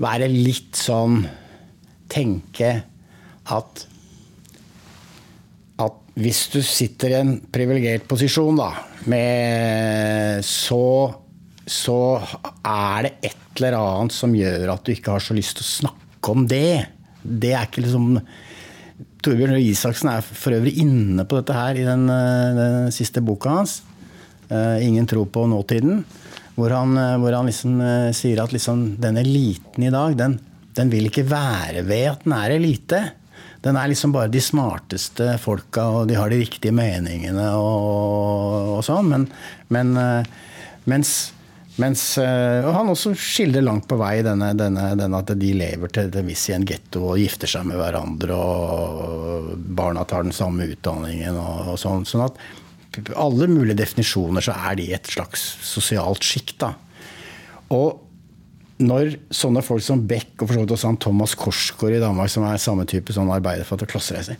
[0.03, 1.23] være litt sånn
[2.15, 2.69] Tenke
[3.51, 3.81] at
[5.81, 8.69] at hvis du sitter i en privilegert posisjon, da,
[9.11, 10.85] med så
[11.65, 12.21] så
[12.61, 15.73] er det et eller annet som gjør at du ikke har så lyst til å
[15.81, 16.85] snakke om det.
[17.25, 18.19] Det er ikke liksom
[19.25, 23.57] Torbjørn Røe Isaksen er for øvrig inne på dette her i den, den siste boka
[23.57, 23.79] hans.
[24.51, 26.03] Uh, 'Ingen tro på nåtiden'.
[26.55, 27.81] Hvor han, uh, hvor han liksom,
[28.13, 30.39] sier at liksom, den eliten i dag, den,
[30.77, 33.01] den, vil ikke være ved at den er elite.
[33.65, 38.85] Den er liksom bare de smarteste folka, og de har de riktige meningene og, og
[38.85, 39.09] sånn.
[39.09, 39.29] Men,
[39.73, 39.97] men
[40.85, 41.34] mens
[41.83, 46.13] mens og han også skildrer langt på vei denne, denne, denne at de lever til
[46.21, 50.69] en viss i en getto og gifter seg med hverandre, og barna tar den samme
[50.71, 52.07] utdanningen og, og sånn.
[52.07, 52.39] Sånn at
[53.19, 56.63] alle mulige definisjoner så er de et slags sosialt sjikt.
[57.75, 58.05] Og
[58.85, 62.31] når sånne folk som Beck og for så vidt også han Thomas Korsgaard i Danmark,
[62.33, 64.39] som er samme type sånn arbeiderfatter klassereise,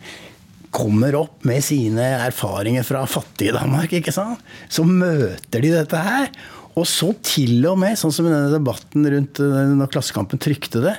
[0.75, 4.41] kommer opp med sine erfaringer fra fattige Danmark, ikke sant?
[4.67, 6.27] så møter de dette her.
[6.75, 10.83] Og så til og med, sånn som i denne debatten rundt eh, når Klassekampen trykte
[10.83, 10.97] det,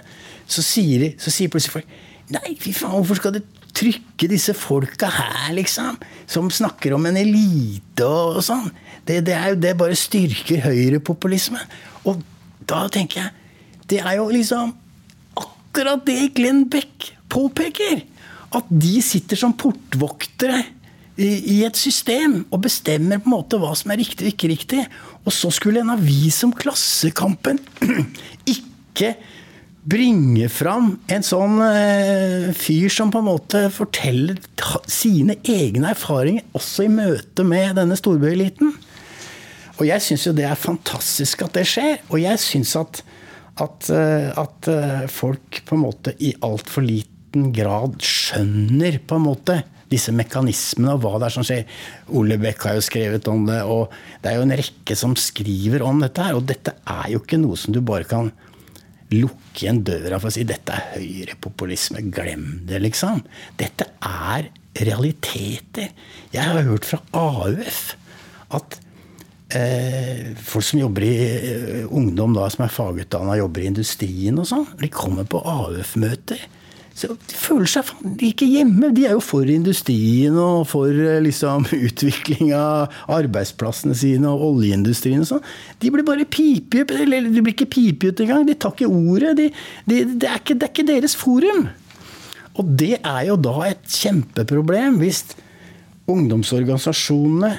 [0.49, 3.43] så sier, så sier plutselig folk Nei, fy faen, hvorfor skal du
[3.77, 5.95] trykke disse folka her, liksom?
[6.27, 8.67] Som snakker om en elite og, og sånn.
[9.07, 11.61] Det, det, er jo, det bare styrker høyrepopulisme.
[12.11, 12.25] Og
[12.67, 13.31] da tenker jeg
[13.87, 14.73] Det er jo liksom
[15.39, 18.03] akkurat det Glenn Beck påpeker.
[18.57, 20.65] At de sitter som portvoktere
[21.17, 24.51] i, i et system og bestemmer på en måte hva som er riktig og ikke
[24.51, 24.83] riktig.
[25.27, 27.59] Og så skulle en avis som Klassekampen
[28.57, 29.17] ikke
[29.87, 34.41] bringe fram en sånn eh, fyr som på en måte forteller
[34.91, 38.73] sine egne erfaringer, også i møte med denne storbyeliten.
[39.77, 42.01] Og jeg syns jo det er fantastisk at det skjer.
[42.09, 43.03] Og jeg syns at,
[43.63, 49.27] at, eh, at, eh, folk på en måte i altfor liten grad skjønner på en
[49.27, 49.61] måte
[49.97, 51.65] disse mekanismene og hva det er som skjer.
[52.17, 55.85] Ole Beck har jo skrevet om det, og det er jo en rekke som skriver
[55.87, 56.39] om dette her.
[56.39, 58.31] Og dette er jo ikke noe som du bare kan
[59.15, 62.03] lukke igjen døra for å si dette er høyrepopulisme.
[62.15, 63.23] Glem det, liksom.
[63.59, 64.51] Dette er
[64.87, 65.93] realiteter.
[66.35, 67.95] Jeg har hørt fra AUF
[68.57, 68.79] at
[69.55, 74.49] eh, folk som jobber i eh, ungdom da, som er fagutdanna, jobber i industrien og
[74.51, 76.43] sånn, de kommer på AUF-møter.
[76.97, 77.91] Så De føler seg
[78.25, 78.89] ikke hjemme.
[78.97, 85.21] De er jo for industrien og for eh, liksom, utvikling av arbeidsplassene sine og oljeindustrien
[85.25, 85.45] og sånn.
[85.83, 88.47] De blir bare pipet Eller de blir ikke pipet engang.
[88.49, 89.37] De tar ikke ordet.
[89.37, 89.51] De,
[89.85, 91.67] de, det, er ikke, det er ikke deres forum.
[92.57, 95.27] Og det er jo da et kjempeproblem hvis
[96.09, 97.53] ungdomsorganisasjonene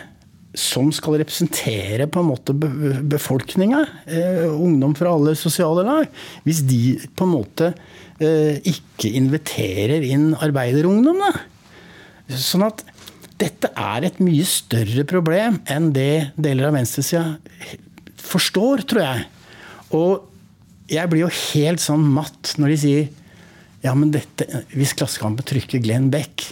[0.58, 6.08] som skal representere på en måte befolkninga, eh, ungdom fra alle sosiale lag,
[6.48, 7.70] hvis de på en måte
[8.18, 11.20] ikke inviterer inn arbeiderungdom.
[12.34, 12.82] Sånn at
[13.38, 17.38] dette er et mye større problem enn det deler av venstresida
[18.28, 19.28] forstår, tror jeg.
[19.98, 23.08] Og jeg blir jo helt sånn matt når de sier
[23.86, 26.44] ja, men dette, hvis Klassekampen trykker Glenn Beck,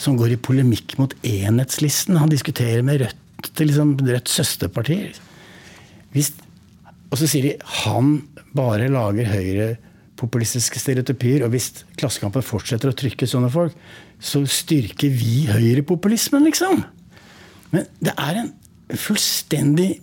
[0.00, 4.98] som går i polemikk mot enhetslisten Han diskuterer med Rødt, liksom Rødts søsterparti.
[7.10, 7.54] og så sier de
[7.84, 8.20] han
[8.56, 9.70] bare lager Høyre
[10.20, 11.44] populistiske stereotypier.
[11.46, 13.76] Og hvis Klassekampen fortsetter å trykke sånne folk,
[14.20, 16.84] så styrker vi høyrepopulismen, liksom.
[17.74, 18.52] Men det er en
[18.98, 19.94] fullstendig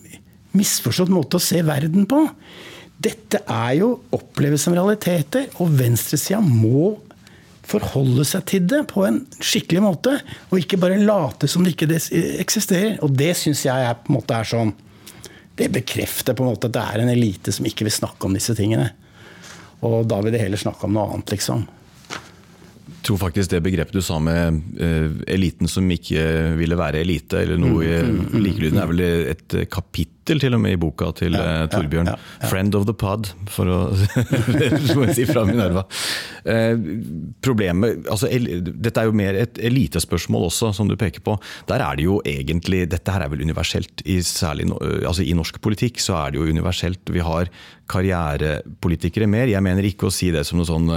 [0.58, 2.23] misforstått måte å se verden på.
[2.97, 6.95] Dette er jo oppleves som realiteter, og venstresida må
[7.67, 10.15] forholde seg til det på en skikkelig måte.
[10.49, 11.99] Og ikke bare late som det ikke
[12.39, 12.97] eksisterer.
[13.06, 14.75] Og det syns jeg er, på en måte er sånn
[15.58, 18.36] Det bekrefter på en måte at det er en elite som ikke vil snakke om
[18.38, 18.91] disse tingene.
[19.86, 21.68] Og da vil de heller snakke om noe annet, liksom.
[23.08, 26.22] Tror faktisk det begrepet du sa med uh, eliten som ikke
[26.60, 30.60] ville være elite, eller noe mm, mm, mm, likelydende, er vel et kapittel til og
[30.60, 32.10] med i boka til ja, uh, Torbjørn.
[32.12, 33.78] Ja, ja, 'Friend of the pod', for å
[35.15, 35.86] si fra Minerva.
[36.43, 36.76] Uh,
[37.48, 41.38] problemet, altså, Dette er jo mer et elitespørsmål også, som du peker på.
[41.72, 44.04] Der er det jo egentlig, Dette her er vel universelt.
[44.04, 47.08] I, særlig, altså, I norsk politikk så er det jo universelt.
[47.08, 47.48] Vi har
[47.88, 49.48] karrierepolitikere mer.
[49.48, 50.91] Jeg mener ikke å si det som noe sånn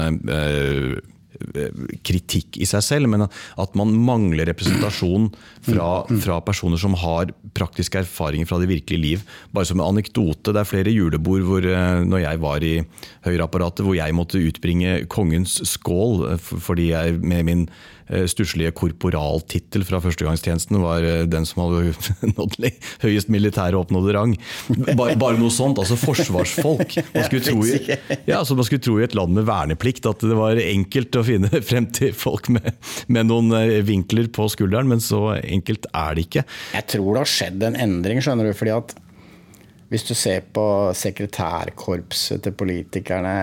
[2.06, 5.28] kritikk i seg selv, men at man mangler representasjon
[5.66, 5.90] fra,
[6.22, 9.24] fra, personer som har praktiske erfaringer fra det virkelige liv.
[9.54, 12.74] Bare som en anekdote, det er flere julebord hvor, eh, når jeg var i
[13.26, 17.99] Høyre-apparatet, hvor jeg måtte utbringe kongens skål eh, fordi jeg med min Eh,
[18.30, 21.94] stusslige korporaltittel fra førstegangstjenesten var eh, den som hadde
[22.36, 22.56] nådd
[23.04, 24.34] høyest militære oppnådde rang.
[24.98, 25.78] Bare, bare, noe sånt.
[25.80, 26.96] Altså forsvarsfolk.
[27.14, 27.78] Man skulle, tro i,
[28.28, 31.62] ja, man skulle tro i et land med verneplikt at det var enkelt å finne
[31.70, 32.72] frem til folk med,
[33.12, 36.46] med noen eh, vinkler på skulderen, men så enkelt er det ikke.
[36.74, 38.56] Jeg tror det har skjedd en endring, skjønner du.
[38.56, 38.96] fordi at
[39.90, 43.34] hvis du ser på sekretærkorpset til politikerne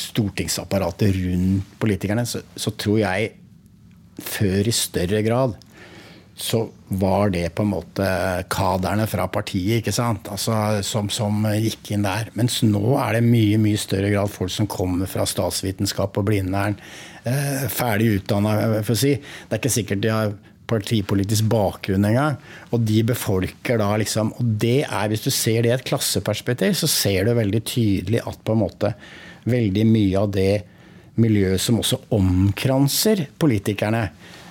[0.00, 3.32] stortingsapparatet rundt politikerne, så, så, tror jeg
[4.20, 5.58] før i større grad
[6.40, 8.04] så var det på en måte
[8.52, 10.30] kaderne fra partiet ikke sant?
[10.32, 10.54] Altså,
[10.86, 12.30] som, som, gikk inn der.
[12.38, 16.78] Mens nå er det mye mye større grad folk som kommer fra statsvitenskap og Blindern.
[17.28, 19.12] Eh, ferdig utdanna, for å si.
[19.20, 20.32] Det er ikke sikkert de har
[20.70, 22.38] partipolitisk bakgrunn engang.
[22.72, 26.76] Og de befolker da liksom Og det er, hvis du ser det i et klasseperspektiv,
[26.78, 28.94] så ser du veldig tydelig at på en måte
[29.50, 30.52] veldig mye av det
[31.20, 34.02] miljøet som også omkranser politikerne,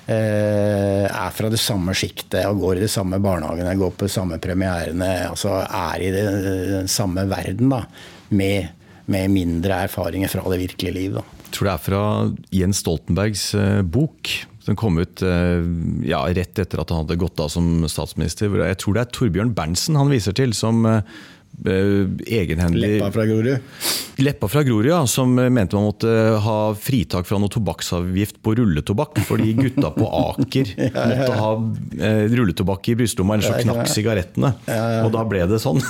[0.09, 4.13] eh, er fra det samme sjiktet og går i de samme barnehagene, går på de
[4.13, 5.29] samme premierene.
[5.29, 7.83] altså Er i den samme verden, da,
[8.29, 8.69] med,
[9.05, 11.17] med, mindre erfaringer fra det virkelige liv.
[11.19, 11.25] Da.
[11.49, 12.03] Jeg tror det er fra
[12.51, 14.29] Jens Stoltenbergs eh, bok.
[14.67, 15.65] Den kom ut eh,
[16.05, 18.51] ja, rett etter at han hadde gått av som statsminister.
[18.62, 21.01] Jeg tror det er Torbjørn Berntsen han viser til, som Eh,
[21.59, 23.57] egenhendig Leppa fra Grorud?
[24.19, 24.99] Leppa fra Grorud, ja.
[25.07, 26.12] Som mente man måtte
[26.43, 29.19] ha fritak fra noe tobakksavgift på rulletobakk.
[29.27, 31.51] Fordi gutta på Aker ja, ja, måtte ha
[32.09, 34.53] eh, rulletobakk i brystlomma, ellers så knakk sigarettene.
[35.03, 35.81] Og da ble det sånn.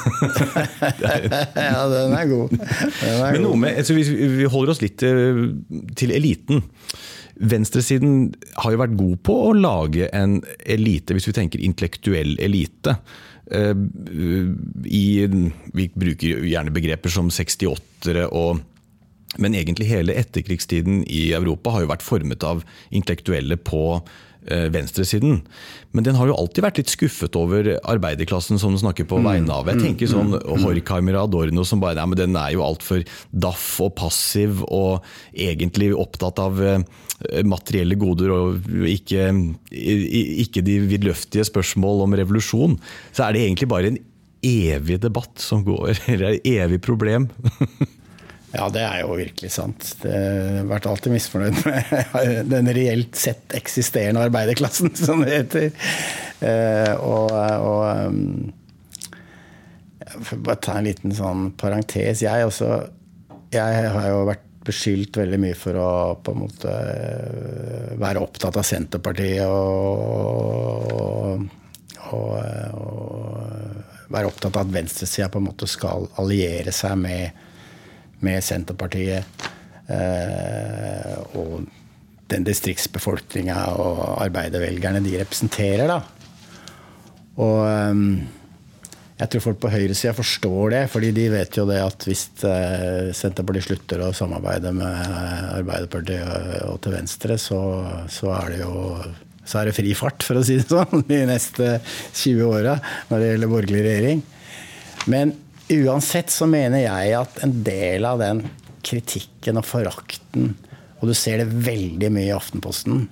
[1.06, 2.58] ja, den er god.
[2.58, 4.06] Den er Men noe med, altså, vi,
[4.39, 5.54] vi holder oss litt til,
[5.98, 6.65] til eliten.
[7.39, 12.98] Venstresiden har jo vært god på å lage en elite, hvis vi tenker intellektuell elite.
[13.50, 13.76] Eh,
[14.86, 15.06] i
[15.74, 18.66] Vi bruker gjerne begreper som 68-ere og
[19.38, 23.84] men egentlig hele etterkrigstiden i Europa har jo vært formet av intellektuelle på
[24.74, 25.42] venstresiden.
[25.96, 29.54] Men den har jo alltid vært litt skuffet over arbeiderklassen som den snakker på vegne
[29.54, 29.70] av.
[29.72, 33.66] Jeg tenker sånn Horkheimer og Adorno som bare Nei, men den er jo altfor daff
[33.84, 36.84] og passiv og egentlig opptatt av eh,
[37.44, 39.28] materielle goder og ikke,
[39.74, 42.78] ikke de vidløftige spørsmål om revolusjon.
[43.12, 44.02] Så er det egentlig bare en
[44.46, 47.28] evig debatt som går, eller et evig problem.
[48.50, 49.92] Ja, det er jo virkelig sant.
[50.02, 55.70] Det har vært alltid misfornøyd med den reelt sett eksisterende arbeiderklassen, som det heter.
[56.42, 57.84] Eh, og, og
[60.10, 62.24] jeg får bare ta en liten sånn parentes.
[62.26, 62.70] Jeg, også,
[63.54, 66.74] jeg har jo vært beskyldt veldig mye for å på en måte
[68.02, 70.90] være opptatt av Senterpartiet og,
[72.10, 77.46] og, og være opptatt av at venstresida på en måte skal alliere seg med
[78.25, 79.45] med Senterpartiet
[79.89, 81.67] eh, og
[82.29, 85.89] den distriktsbefolkninga og arbeidervelgerne de representerer.
[85.89, 86.01] da.
[87.39, 88.03] Og eh,
[89.19, 93.10] jeg tror folk på høyresida forstår det, fordi de vet jo det at hvis eh,
[93.15, 95.17] Senterpartiet slutter å samarbeide med
[95.58, 97.60] Arbeiderpartiet og til venstre, så,
[98.08, 98.77] så er det jo
[99.49, 102.77] så er det fri fart, for å si det sånn, de neste 20 åra
[103.10, 104.23] når det gjelder borgerlig regjering.
[105.10, 105.34] Men
[105.69, 108.41] Uansett så mener jeg at en del av den
[108.86, 110.55] kritikken og forakten
[110.99, 113.03] Og du ser det veldig mye i Aftenposten,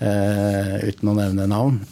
[0.00, 1.82] uh, uten å nevne navn.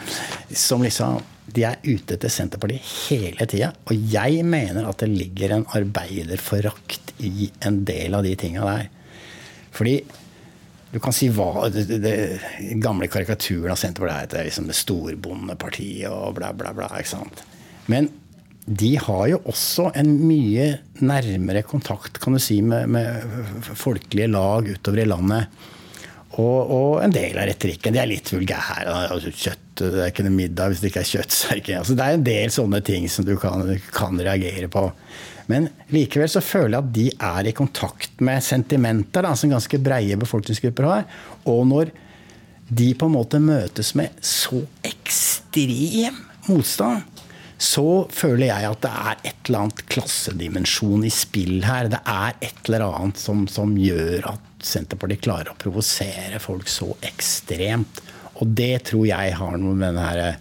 [0.66, 1.20] som liksom
[1.54, 3.70] De er ute etter Senterpartiet hele tida.
[3.86, 8.88] Og jeg mener at det ligger en arbeiderforakt i en del av de tinga der.
[9.74, 9.98] Fordi
[10.88, 12.14] du kan si hva det,
[12.80, 16.88] gamle karikaturen av Senterpartiet er liksom det storbondepartiet og bla, bla, bla.
[16.96, 17.44] ikke sant?
[17.92, 18.10] Men
[18.68, 20.68] de har jo også en mye
[21.00, 25.60] nærmere kontakt kan du si, med, med folkelige lag utover i landet.
[26.38, 27.94] Og, og, en del av retorikken.
[27.94, 28.92] De er litt vulgære.
[29.08, 31.34] Altså, kjøtt, det er ikke noe middag hvis det ikke er kjøtt.
[31.34, 34.20] Så er det, ikke, altså, det er en del sånne ting som du kan, kan,
[34.28, 34.84] reagere på.
[35.48, 39.80] Men likevel så føler jeg at de er i kontakt med sentimenter da, som ganske
[39.82, 41.08] breie befolkningsgrupper har.
[41.48, 41.94] Og når
[42.68, 47.17] de på en måte møtes med så ekstrem motstand,
[47.58, 51.90] så føler jeg at det er et eller annet klassedimensjon i spill her.
[51.90, 56.92] Det er et eller annet som, som gjør at Senterpartiet klarer å provosere folk så
[57.06, 58.00] ekstremt.
[58.38, 60.38] Og det tror jeg har noe med denne her,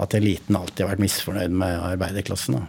[0.00, 2.56] at eliten alltid har vært misfornøyd med arbeiderklassen.
[2.56, 2.64] Da.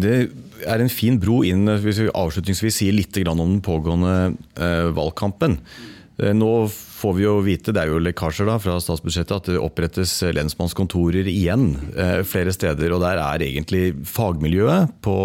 [0.00, 0.16] Det
[0.64, 4.14] er en fin bro inn hvis vi avslutningsvis sier litt om den pågående
[4.56, 5.58] eh, valgkampen.
[6.20, 6.52] Eh, nå
[7.00, 11.28] får vi jo vite, det er jo lekkasjer da fra statsbudsjettet, at det opprettes lensmannskontorer
[11.30, 12.92] igjen eh, flere steder.
[12.94, 15.16] Og der er egentlig fagmiljøet på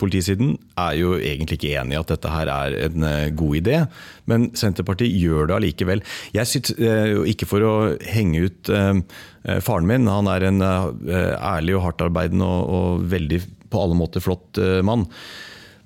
[0.00, 3.80] politisiden er jo egentlig ikke enig i at dette her er en eh, god idé.
[4.28, 6.04] Men Senterpartiet gjør det allikevel.
[6.36, 6.74] Jeg synes,
[7.30, 8.70] Ikke for å henge ut
[9.64, 13.40] faren min, han er en ærlig og hardtarbeidende og, og veldig
[13.72, 15.06] på alle måter flott mann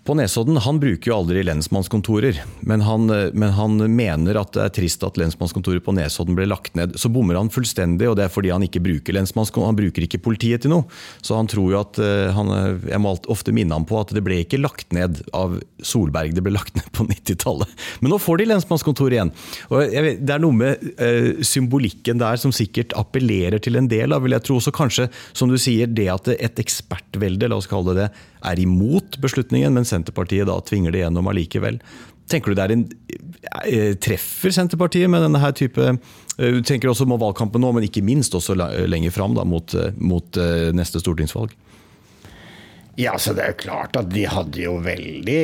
[0.04, 4.72] på Nesodden han bruker jo aldri lensmannskontorer, men han, men han, mener at det er
[4.74, 6.96] trist at lensmannskontoret på Nesodden ble lagt ned.
[6.98, 9.70] Så bommer han fullstendig, og det er fordi han ikke bruker lensmannskontoret.
[9.70, 10.88] Han bruker ikke politiet til noe.
[11.22, 12.50] Så han tror jo at eh, han,
[12.88, 15.54] Jeg må ofte minne ham på at det ble ikke lagt ned av
[15.86, 17.70] Solberg, det ble lagt ned på 90-tallet.
[18.02, 19.32] Men nå får de lensmannskontor igjen.
[19.70, 24.18] Vet, det er noe med uh, symbolikken der som sikkert appellerer til en del da,
[24.22, 24.58] vil jeg tro.
[24.62, 28.10] Så kanskje, som du sier, det at et ekspertvelde, la oss kalle det det,
[28.44, 31.80] er imot beslutningen, men Senterpartiet da tvinger det gjennom allikevel.
[32.30, 32.84] Tenker du det er en,
[33.66, 35.98] eh, Treffer Senterpartiet med denne her type eh,
[36.38, 38.56] Du tenker også på valgkampen nå, men ikke minst også
[38.88, 40.40] lenger fram da, mot, eh, mot
[40.72, 41.52] neste stortingsvalg?
[43.00, 45.36] Ja, så Det er jo klart at de hadde jo veldig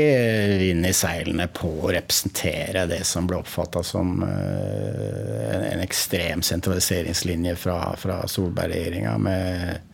[0.60, 7.78] vind i seilene på å representere det som ble oppfatta som en ekstrem sentraliseringslinje fra,
[7.96, 9.87] fra Solberg-regjeringa, med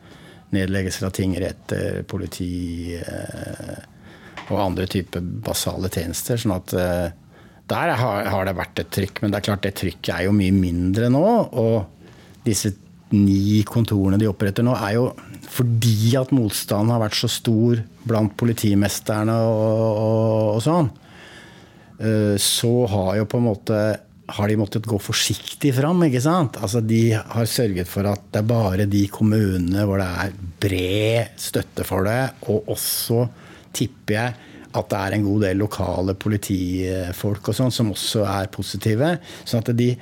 [0.55, 3.77] nedleggelser av tingretter, politi eh,
[4.51, 6.41] og andre typer basale tjenester.
[6.41, 7.13] sånn at eh,
[7.71, 10.53] der har, det vært et trykk, men det er klart det trykket er jo mye
[10.53, 11.25] mindre nå.
[11.57, 12.75] Og disse
[13.15, 15.07] ni kontorene de oppretter nå, er jo
[15.55, 20.91] fordi at motstanden har vært så stor blant politimesterne og, og, og sånn.
[22.01, 23.81] Eh, så har jo på en måte
[24.27, 26.03] har de måttet gå forsiktig fram.
[26.07, 26.57] ikke sant?
[26.63, 31.39] Altså De har sørget for at det er bare de kommunene hvor det er bred
[31.41, 33.27] støtte for det, og også,
[33.75, 34.35] tipper jeg,
[34.75, 39.17] at det er en god del lokale politifolk og sånn som også er positive.
[39.45, 39.93] sånn at de,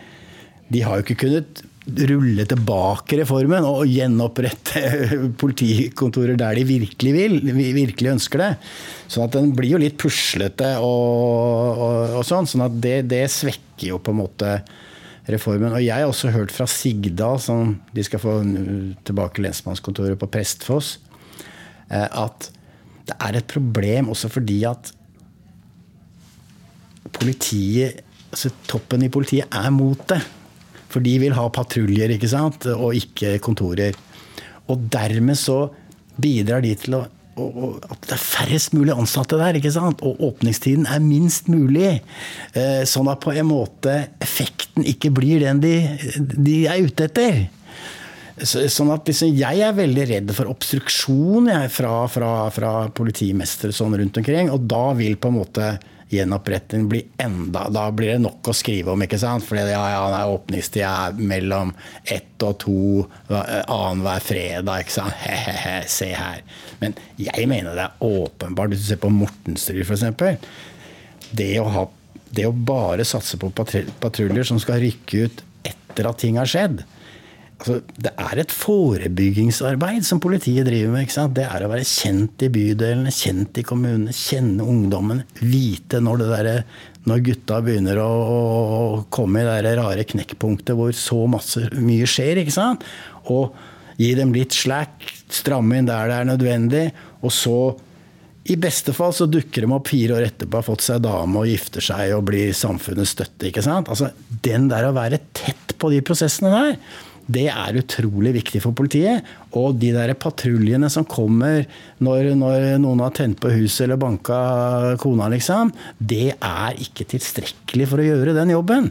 [0.72, 4.82] de har jo ikke kunnet rulle tilbake reformen og gjenopprette
[5.40, 7.34] politikontorer der de virkelig vil,
[7.74, 8.50] virkelig ønsker det.
[9.10, 12.46] Sånn at den blir jo litt puslete og, og, og sånn.
[12.48, 14.54] sånn at det, det, svekker jo på en måte
[15.32, 15.74] reformen.
[15.74, 18.38] Og jeg har også hørt fra Sigdal, som de skal få
[19.06, 20.96] tilbake lensmannskontoret på Prestfoss,
[21.90, 22.50] eh, at
[23.10, 24.92] det er et problem også fordi at
[27.12, 27.98] politiet,
[28.30, 30.20] altså toppen i politiet er mot det.
[30.92, 33.96] For de vil ha patruljer, ikke sant, og ikke kontorer.
[34.70, 35.64] Og dermed så
[36.20, 39.56] bidrar de til å at det er færrest mulig ansatte der.
[39.56, 40.02] ikke sant?
[40.04, 42.02] Og åpningstiden er minst mulig.
[42.52, 45.74] Eh, sånn at på en måte effekten ikke blir den de,
[46.20, 47.46] de er ute etter.
[48.42, 53.96] Sånn at liksom, Jeg er veldig redd for obstruksjon jeg, fra, fra, fra politimestere sånn
[53.96, 54.52] rundt omkring.
[54.52, 55.72] Og da vil på en måte
[56.12, 59.44] gjenoppretting blir enda Da blir det nok å skrive om, ikke sant?
[59.46, 61.72] For ja, ja, åpningstid er mellom
[62.04, 62.76] ett og to
[63.30, 65.16] annenhver fredag, ikke sant.
[65.24, 66.42] He-he-he, se her.
[66.82, 70.36] Men jeg mener det er åpenbart, hvis du ser på Mortensrud f.eks.
[71.32, 71.52] Det,
[72.36, 76.82] det å bare satse på patruljer som skal rykke ut etter at ting har skjedd,
[77.62, 81.10] altså, Det er et forebyggingsarbeid som politiet driver med.
[81.36, 85.22] Det er å være kjent i bydelene, kjent i kommunene, kjenne ungdommen.
[85.40, 86.50] Vite når, der,
[87.08, 88.80] når gutta begynner å, å,
[89.12, 92.42] komme i det rare knekkpunktet hvor så masse, mye skjer.
[92.42, 92.84] ikke sant?
[93.30, 93.54] Og
[94.00, 96.84] gi dem litt slack, stramme inn der det er nødvendig.
[97.22, 97.56] Og så,
[98.50, 101.50] i beste fall, så dukker de opp fire år etterpå, har fått seg dame og
[101.50, 103.52] gifter seg og blir samfunnets støtte.
[103.52, 103.92] ikke sant?
[103.92, 104.10] Altså,
[104.42, 106.76] Den der å være tett på de prosessene der
[107.32, 109.26] det er utrolig viktig for politiet.
[109.58, 111.64] Og de der patruljene som kommer
[112.02, 114.38] når, når, noen har tent på huset eller banka
[115.02, 118.90] kona, liksom, det er ikke tilstrekkelig for å gjøre den jobben.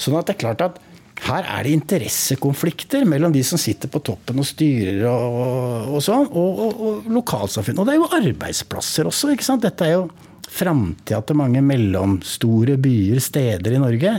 [0.00, 0.80] Sånn at det er klart at
[1.20, 6.24] her er det interessekonflikter mellom de som sitter på toppen og styrer og, og sånn,
[6.30, 7.76] og, og, og lokalsamfunn.
[7.76, 9.34] Og det er jo arbeidsplasser også.
[9.34, 9.66] ikke sant?
[9.66, 10.08] Dette er jo
[10.50, 14.16] framtida til mange mellomstore byer, steder i Norge.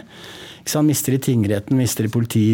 [0.85, 2.45] Mister de tingretten, mister de politi,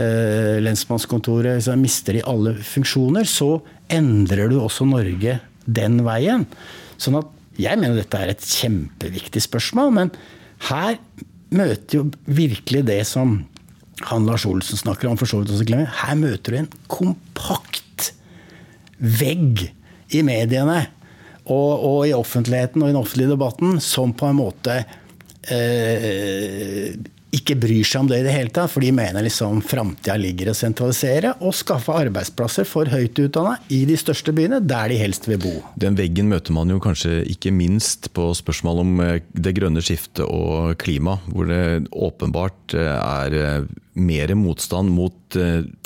[0.00, 3.56] eh, lensmannskontoret, mister de alle funksjoner, så
[3.92, 6.46] endrer du også Norge den veien.
[7.00, 10.12] Sånn at jeg mener dette er et kjempeviktig spørsmål, men
[10.68, 10.98] her
[11.56, 13.38] møter jo virkelig det som
[14.10, 15.88] han Lars Olsen snakker om, for så vidt også glemmer.
[16.02, 18.10] Her møter du en kompakt
[19.00, 19.68] vegg
[20.14, 20.86] i mediene
[21.46, 24.78] og, og, i offentligheten og i den offentlige debatten som på en måte
[25.52, 26.96] eh,
[27.36, 30.50] ikke bryr seg om det i det hele tatt, for de mener liksom framtida ligger
[30.50, 35.00] i å sentralisere og skaffe arbeidsplasser for høyt utdanna i de største byene, der de
[35.00, 35.54] helst vil bo.
[35.78, 40.24] Den veggen møter man jo kanskje ikke minst på spørsmål om eh, det grønne skiftet
[40.26, 45.36] og klima, hvor det åpenbart eh, er eh, mer motstand mot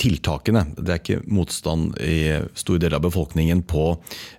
[0.01, 0.65] tiltakene.
[0.77, 3.85] Det er ikke motstand i store deler av befolkningen på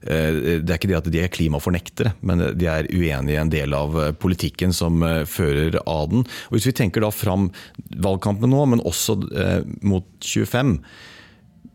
[0.03, 3.75] Det er ikke det at de er klimafornektere, men de er uenige i en del
[3.75, 6.25] av politikken som fører av den.
[6.49, 7.49] Og Hvis vi tenker da fram
[8.01, 10.75] valgkampen nå, men også eh, mot 25.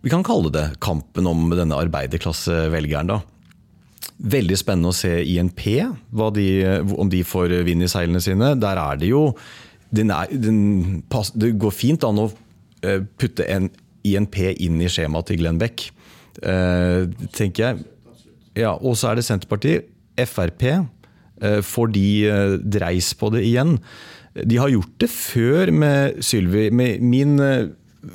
[0.05, 3.23] Vi kan kalle det kampen om denne arbeiderklassevelgeren, da.
[4.17, 5.65] Veldig spennende å se INP,
[6.37, 6.49] de,
[6.97, 8.55] om de får vind i seilene sine.
[8.61, 9.29] Der er det jo
[9.95, 11.03] den er, den,
[11.35, 12.31] Det går fint an å
[12.83, 13.71] eh, putte en
[14.07, 15.89] INP inn i skjemaet til Glenn Beck,
[16.43, 17.87] eh, tenker jeg.
[18.57, 19.93] Ja, Og så er det Senterpartiet.
[20.17, 20.63] Frp.
[21.45, 22.07] Eh, får de
[22.65, 23.77] dreis på det igjen?
[24.37, 26.71] De har gjort det før med Sylvi.
[26.73, 27.37] Min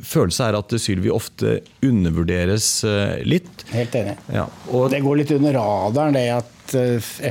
[0.01, 2.83] følelse er at Sylvi ofte undervurderes
[3.25, 3.65] litt.
[3.73, 4.15] Helt enig.
[4.33, 6.75] Ja, og det går litt under radaren, det at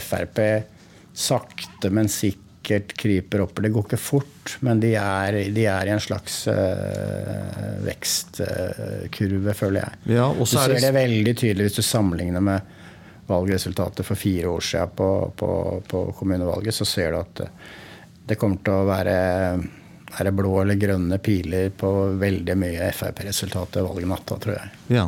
[0.03, 0.43] Frp
[1.15, 2.50] sakte, men sikkert
[2.97, 3.61] kryper opp.
[3.63, 9.83] Det går ikke fort, men de er, de er i en slags øh, vekstkurve, føler
[9.83, 10.01] jeg.
[10.17, 10.85] Ja, du ser det...
[10.87, 12.77] det veldig tydelig hvis du sammenligner med
[13.31, 15.51] valgresultatet for fire år siden på, på,
[15.91, 16.75] på kommunevalget.
[16.75, 17.45] Så ser du at
[18.31, 19.19] det kommer til å være
[20.19, 24.71] er det blå eller grønne piler på veldig mye Frp-resultatet valgnatta, tror jeg.
[24.97, 25.07] Ja,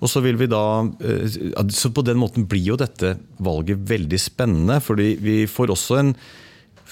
[0.00, 1.24] og så vil vi da, eh,
[1.72, 4.80] så På den måten blir jo dette valget veldig spennende.
[4.80, 6.14] fordi vi får også en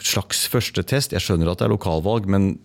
[0.09, 1.15] slags førstetest.
[1.15, 2.57] Jeg skjønner at det er lokalvalg, men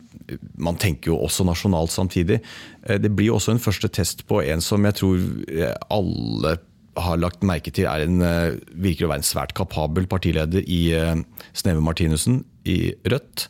[0.59, 2.41] man tenker jo også nasjonalt samtidig.
[2.87, 6.57] Eh, det blir også en første test på en som jeg tror eh, alle
[6.97, 8.23] har lagt merke til er en,
[8.73, 10.89] virker å være en svært kapabel partileder i
[11.53, 13.43] Sneve Martinussen i Rødt.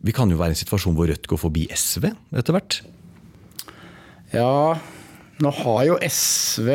[0.00, 2.78] Vi kan jo være i en situasjon hvor Rødt går forbi SV etter hvert?
[4.32, 4.80] Ja,
[5.42, 6.68] nå har jo SV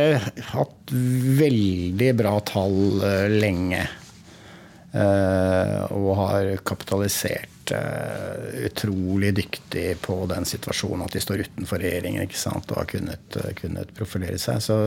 [0.51, 0.93] hatt
[1.39, 3.85] veldig bra tall eh, lenge.
[4.89, 12.25] Eh, og har kapitalisert uh, utrolig dyktig på den situasjonen at de står utenfor regjeringen
[12.25, 14.63] ikke sant, og har kunnet, uh, kunnet profilere seg.
[14.65, 14.79] Så,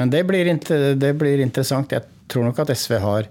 [0.00, 0.48] men det blir,
[0.96, 1.92] det blir, interessant.
[1.92, 3.30] Jeg tror nok at SV har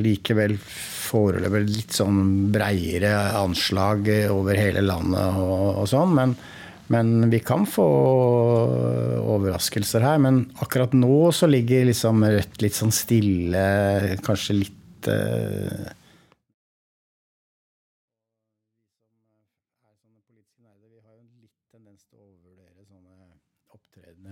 [0.00, 6.14] likevel foreløpig litt sånn breiere anslag over hele landet og, og sånn.
[6.16, 6.32] Men,
[6.88, 7.84] men, vi kan få
[9.60, 10.18] overraskelser her.
[10.18, 14.76] Men akkurat nå så ligger liksom Rødt litt sånn stille, kanskje litt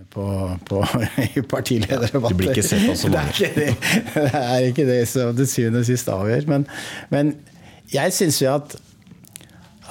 [0.09, 0.25] på,
[0.65, 0.79] på
[1.51, 2.29] partilederdebatter.
[2.29, 3.49] Det blir ikke sett av så mange.
[3.53, 6.47] Det er ikke det, som til syvende og sist avgjør.
[6.49, 6.65] Men,
[7.13, 7.35] men
[7.93, 8.73] jeg syns jo at,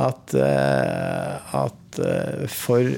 [0.02, 2.00] at, eh, at
[2.50, 2.90] for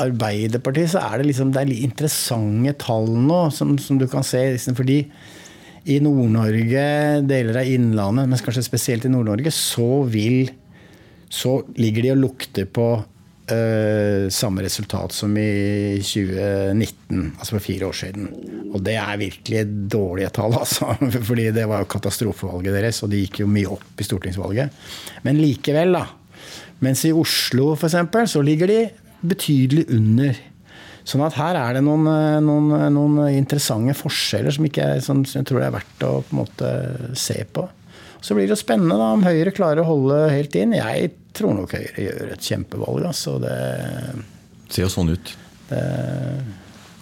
[0.00, 4.42] Arbeiderpartiet så er det liksom det er interessante tall nå, som, som du kan se.
[4.56, 5.02] Liksom, fordi
[5.90, 6.82] i Nord-Norge,
[7.24, 10.56] deler av Innlandet, men kanskje spesielt i Nord-Norge, så vil
[11.30, 17.86] Så ligger de og lukter på uh, samme resultat som i 2019, altså for fire
[17.86, 18.24] år siden.
[18.74, 19.60] Og det er virkelig
[19.94, 20.96] dårlige tall, altså.
[21.28, 24.74] Fordi det var jo katastrofevalget deres, og de gikk jo mye opp i stortingsvalget.
[25.22, 26.08] Men likevel, da.
[26.82, 28.80] Mens i Oslo, f.eks., så ligger de
[29.20, 30.38] betydelig under.
[31.08, 32.06] Sånn at her er det noen,
[32.44, 36.40] noen, noen interessante forskjeller som, ikke, som, jeg tror det er verdt å på en
[36.42, 36.72] måte
[37.18, 37.66] se på.
[38.20, 40.76] Så blir det jo spennende da, om Høyre klarer å holde helt inn.
[40.76, 43.06] Jeg tror nok Høyre gjør et kjempevalg.
[43.08, 43.38] Altså.
[43.40, 43.56] Det
[44.68, 45.32] ser jo sånn ut.
[45.70, 45.80] Det,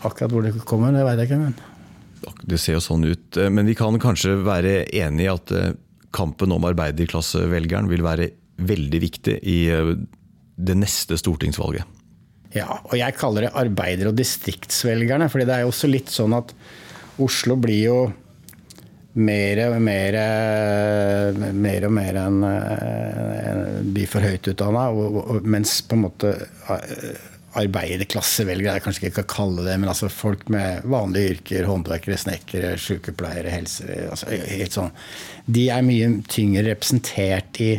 [0.07, 1.41] akkurat hvor det kommer, det veit jeg ikke.
[1.43, 2.39] Men.
[2.49, 3.41] Det ser jo sånn ut.
[3.51, 5.75] Men vi kan kanskje være enig i at eh,
[6.15, 8.31] kampen om arbeiderklassevelgeren vil være
[8.69, 9.95] veldig viktig i eh,
[10.59, 11.98] det neste stortingsvalget.
[12.57, 15.29] Ja, og jeg kaller det arbeider- og distriktsvelgerne.
[15.29, 16.55] fordi det er jo også litt sånn at
[17.19, 17.99] Oslo blir jo
[19.19, 20.17] mer og mer,
[21.53, 24.85] mer, og mer en, en by for høyt utdanna,
[25.43, 26.35] mens på en måte
[27.59, 32.75] arbeiderklassevelgere, jeg kanskje ikke kan kalle det, men altså folk med vanlige yrker, håndverkere, snekkere,
[32.79, 34.93] sykepleiere, helse altså helt sånn,
[35.47, 37.73] De er mye tyngre representert i,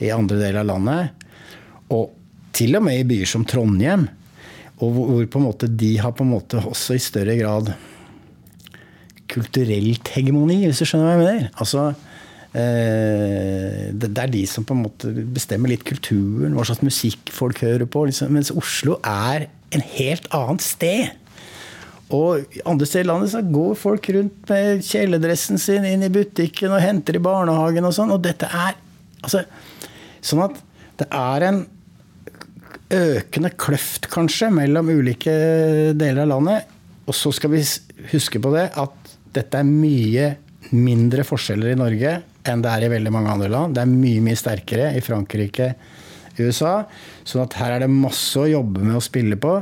[0.00, 1.26] i andre deler av landet.
[1.92, 2.14] Og
[2.56, 4.08] til og med i byer som Trondheim,
[4.78, 7.72] og hvor på en måte de har på en måte også i større grad
[9.28, 11.48] kulturelt hegemoni, hvis du skjønner hva jeg mener.
[11.60, 11.84] Altså,
[12.56, 17.60] eh, det er de som på en måte bestemmer litt kulturen, hva slags musikk folk
[17.64, 18.06] hører på.
[18.08, 18.32] Liksom.
[18.34, 21.10] Mens Oslo er en helt annet sted.
[22.14, 26.72] Og andre steder i landet så går folk rundt med kjeledressen sin inn i butikken
[26.72, 28.14] og henter i barnehagen og sånn.
[28.14, 28.78] Og dette er
[29.20, 29.44] altså,
[30.24, 30.56] Sånn at
[30.98, 31.60] det er en
[32.94, 35.32] økende kløft, kanskje, mellom ulike
[35.98, 36.74] deler av landet.
[37.08, 37.62] Og så skal vi
[38.12, 40.32] huske på det at dette er mye
[40.74, 42.18] mindre forskjeller i Norge
[42.48, 43.76] enn det er i veldig mange andre land.
[43.76, 45.72] Det er mye, mye sterkere i Frankrike,
[46.38, 46.84] USA.
[47.26, 49.56] sånn at her er det masse å jobbe med å spille på.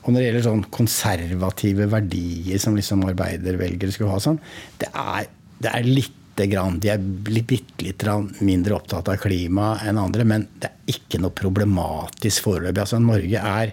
[0.00, 4.38] Og når det gjelder sånn konservative verdier som liksom arbeidervelgere skulle ha, sånn,
[4.80, 5.26] det er,
[5.60, 8.04] det er litt grann, De er bitte litt
[8.40, 12.82] mindre opptatt av klima enn andre, men det er ikke noe problematisk foreløpig.
[12.82, 13.72] Altså, Norge er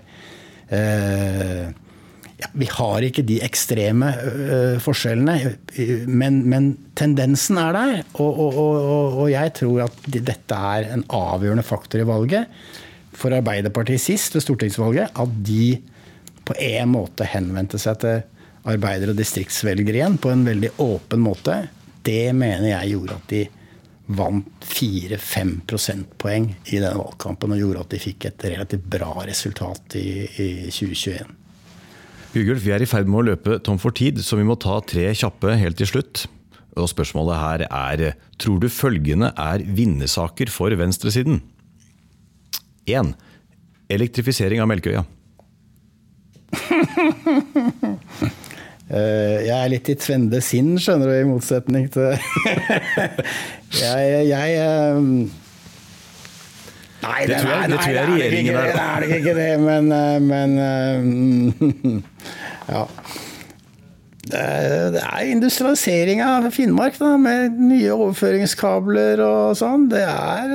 [0.70, 1.68] eh,
[2.38, 5.54] ja, Vi har ikke de ekstreme eh, forskjellene,
[6.08, 8.02] men, men, tendensen er der.
[8.18, 12.58] Og, og, og, og, jeg tror at dette er en avgjørende faktor i valget.
[13.18, 15.78] For Arbeiderpartiet sist ved stortingsvalget, at de
[16.48, 18.22] på en måte henvendte seg til
[18.68, 21.58] arbeider- og distriktsvelgere igjen på en veldig åpen måte
[22.08, 23.44] det mener jeg gjorde at de
[24.18, 29.98] vant 4-5 prosentpoeng i denne valgkampen og gjorde at de fikk et relativt bra resultat
[30.00, 31.36] i, i 2021.
[32.32, 34.80] Bjørgulf, vi er i ferd med å løpe tom for tid, så vi må ta
[34.86, 36.26] tre kjappe helt til slutt.
[36.78, 41.42] Og Spørsmålet her er tror du følgende er vinnersaker for venstresiden?
[42.88, 43.16] 1.
[43.92, 45.04] Elektrifisering av Melkøya.
[48.88, 52.14] Eh, jeg er litt i tvende sinn, skjønner du, i motsetning til
[53.82, 54.62] Jeg, jeg
[54.96, 55.28] um...
[57.04, 58.70] Nei, det, tror jeg, det tror jeg regjeringen er.
[58.72, 62.04] Det er det ikke det, men, eh, men.
[62.72, 62.84] Ja.
[64.28, 64.40] Det
[64.92, 69.88] det er industrialisering av Finnmark, da, med nye overføringskabler og sånn.
[69.92, 70.48] Det er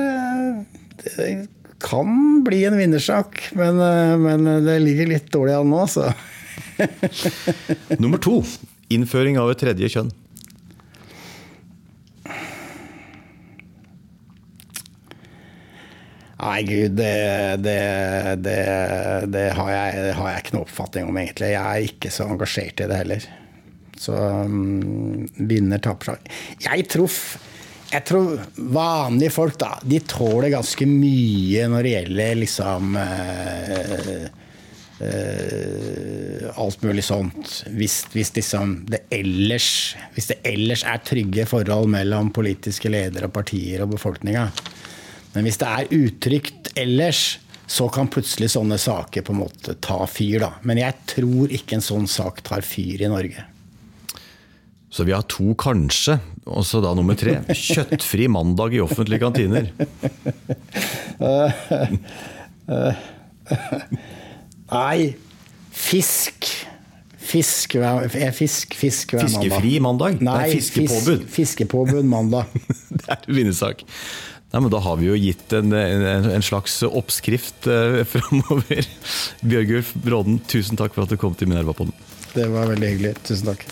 [1.05, 1.31] Det
[1.85, 3.81] kan bli en vinnersak, men,
[4.25, 6.11] men det ligger litt dårlig an nå, så.
[8.01, 8.41] Nummer to
[8.93, 10.11] innføring av et tredje kjønn.
[16.43, 17.13] Nei, gud, det,
[17.63, 17.77] det,
[18.43, 18.57] det,
[19.31, 21.53] det har, jeg, har, jeg, ikke noe oppfatning om, egentlig.
[21.53, 23.27] Jeg er ikke så engasjert i det heller.
[24.03, 26.19] Så um, vinner, taper.
[26.65, 27.15] Jeg tror
[27.93, 28.39] jeg tror
[28.73, 34.23] vanlige folk, da, de tåler ganske mye når det gjelder liksom eh,
[35.03, 37.63] eh, alt mulig sånt.
[37.75, 43.35] Hvis, hvis, liksom det ellers, hvis det ellers er trygge forhold mellom politiske ledere, og
[43.35, 44.47] partier og befolkninga.
[45.33, 50.03] Men hvis det er utrygt ellers, så kan plutselig sånne saker på en måte ta
[50.09, 50.39] fyr.
[50.43, 50.51] da.
[50.67, 53.49] Men jeg tror ikke en sånn sak tar fyr i Norge.
[54.93, 57.39] Så vi har to kanskje, og så da nummer tre.
[57.49, 59.65] Kjøttfri mandag i offentlige kantiner.
[64.73, 65.13] Nei,
[65.71, 66.51] fisk.
[67.23, 69.47] Fisk hver, fisk, fisk hver mandag.
[69.47, 70.19] Fiskefri mandag?
[70.19, 71.23] Nei, Nei fiskepåbud.
[71.23, 72.51] Fisk, fiskepåbud mandag.
[72.97, 73.85] det er en vinnersak.
[74.53, 78.85] Nei, men Da har vi jo gitt en, en, en slags oppskrift eh, framover.
[79.41, 81.95] Bjørgulf Bråden, tusen takk for at du kom til Minerva-podden.
[82.35, 83.15] Det var veldig hyggelig.
[83.25, 83.65] Tusen takk.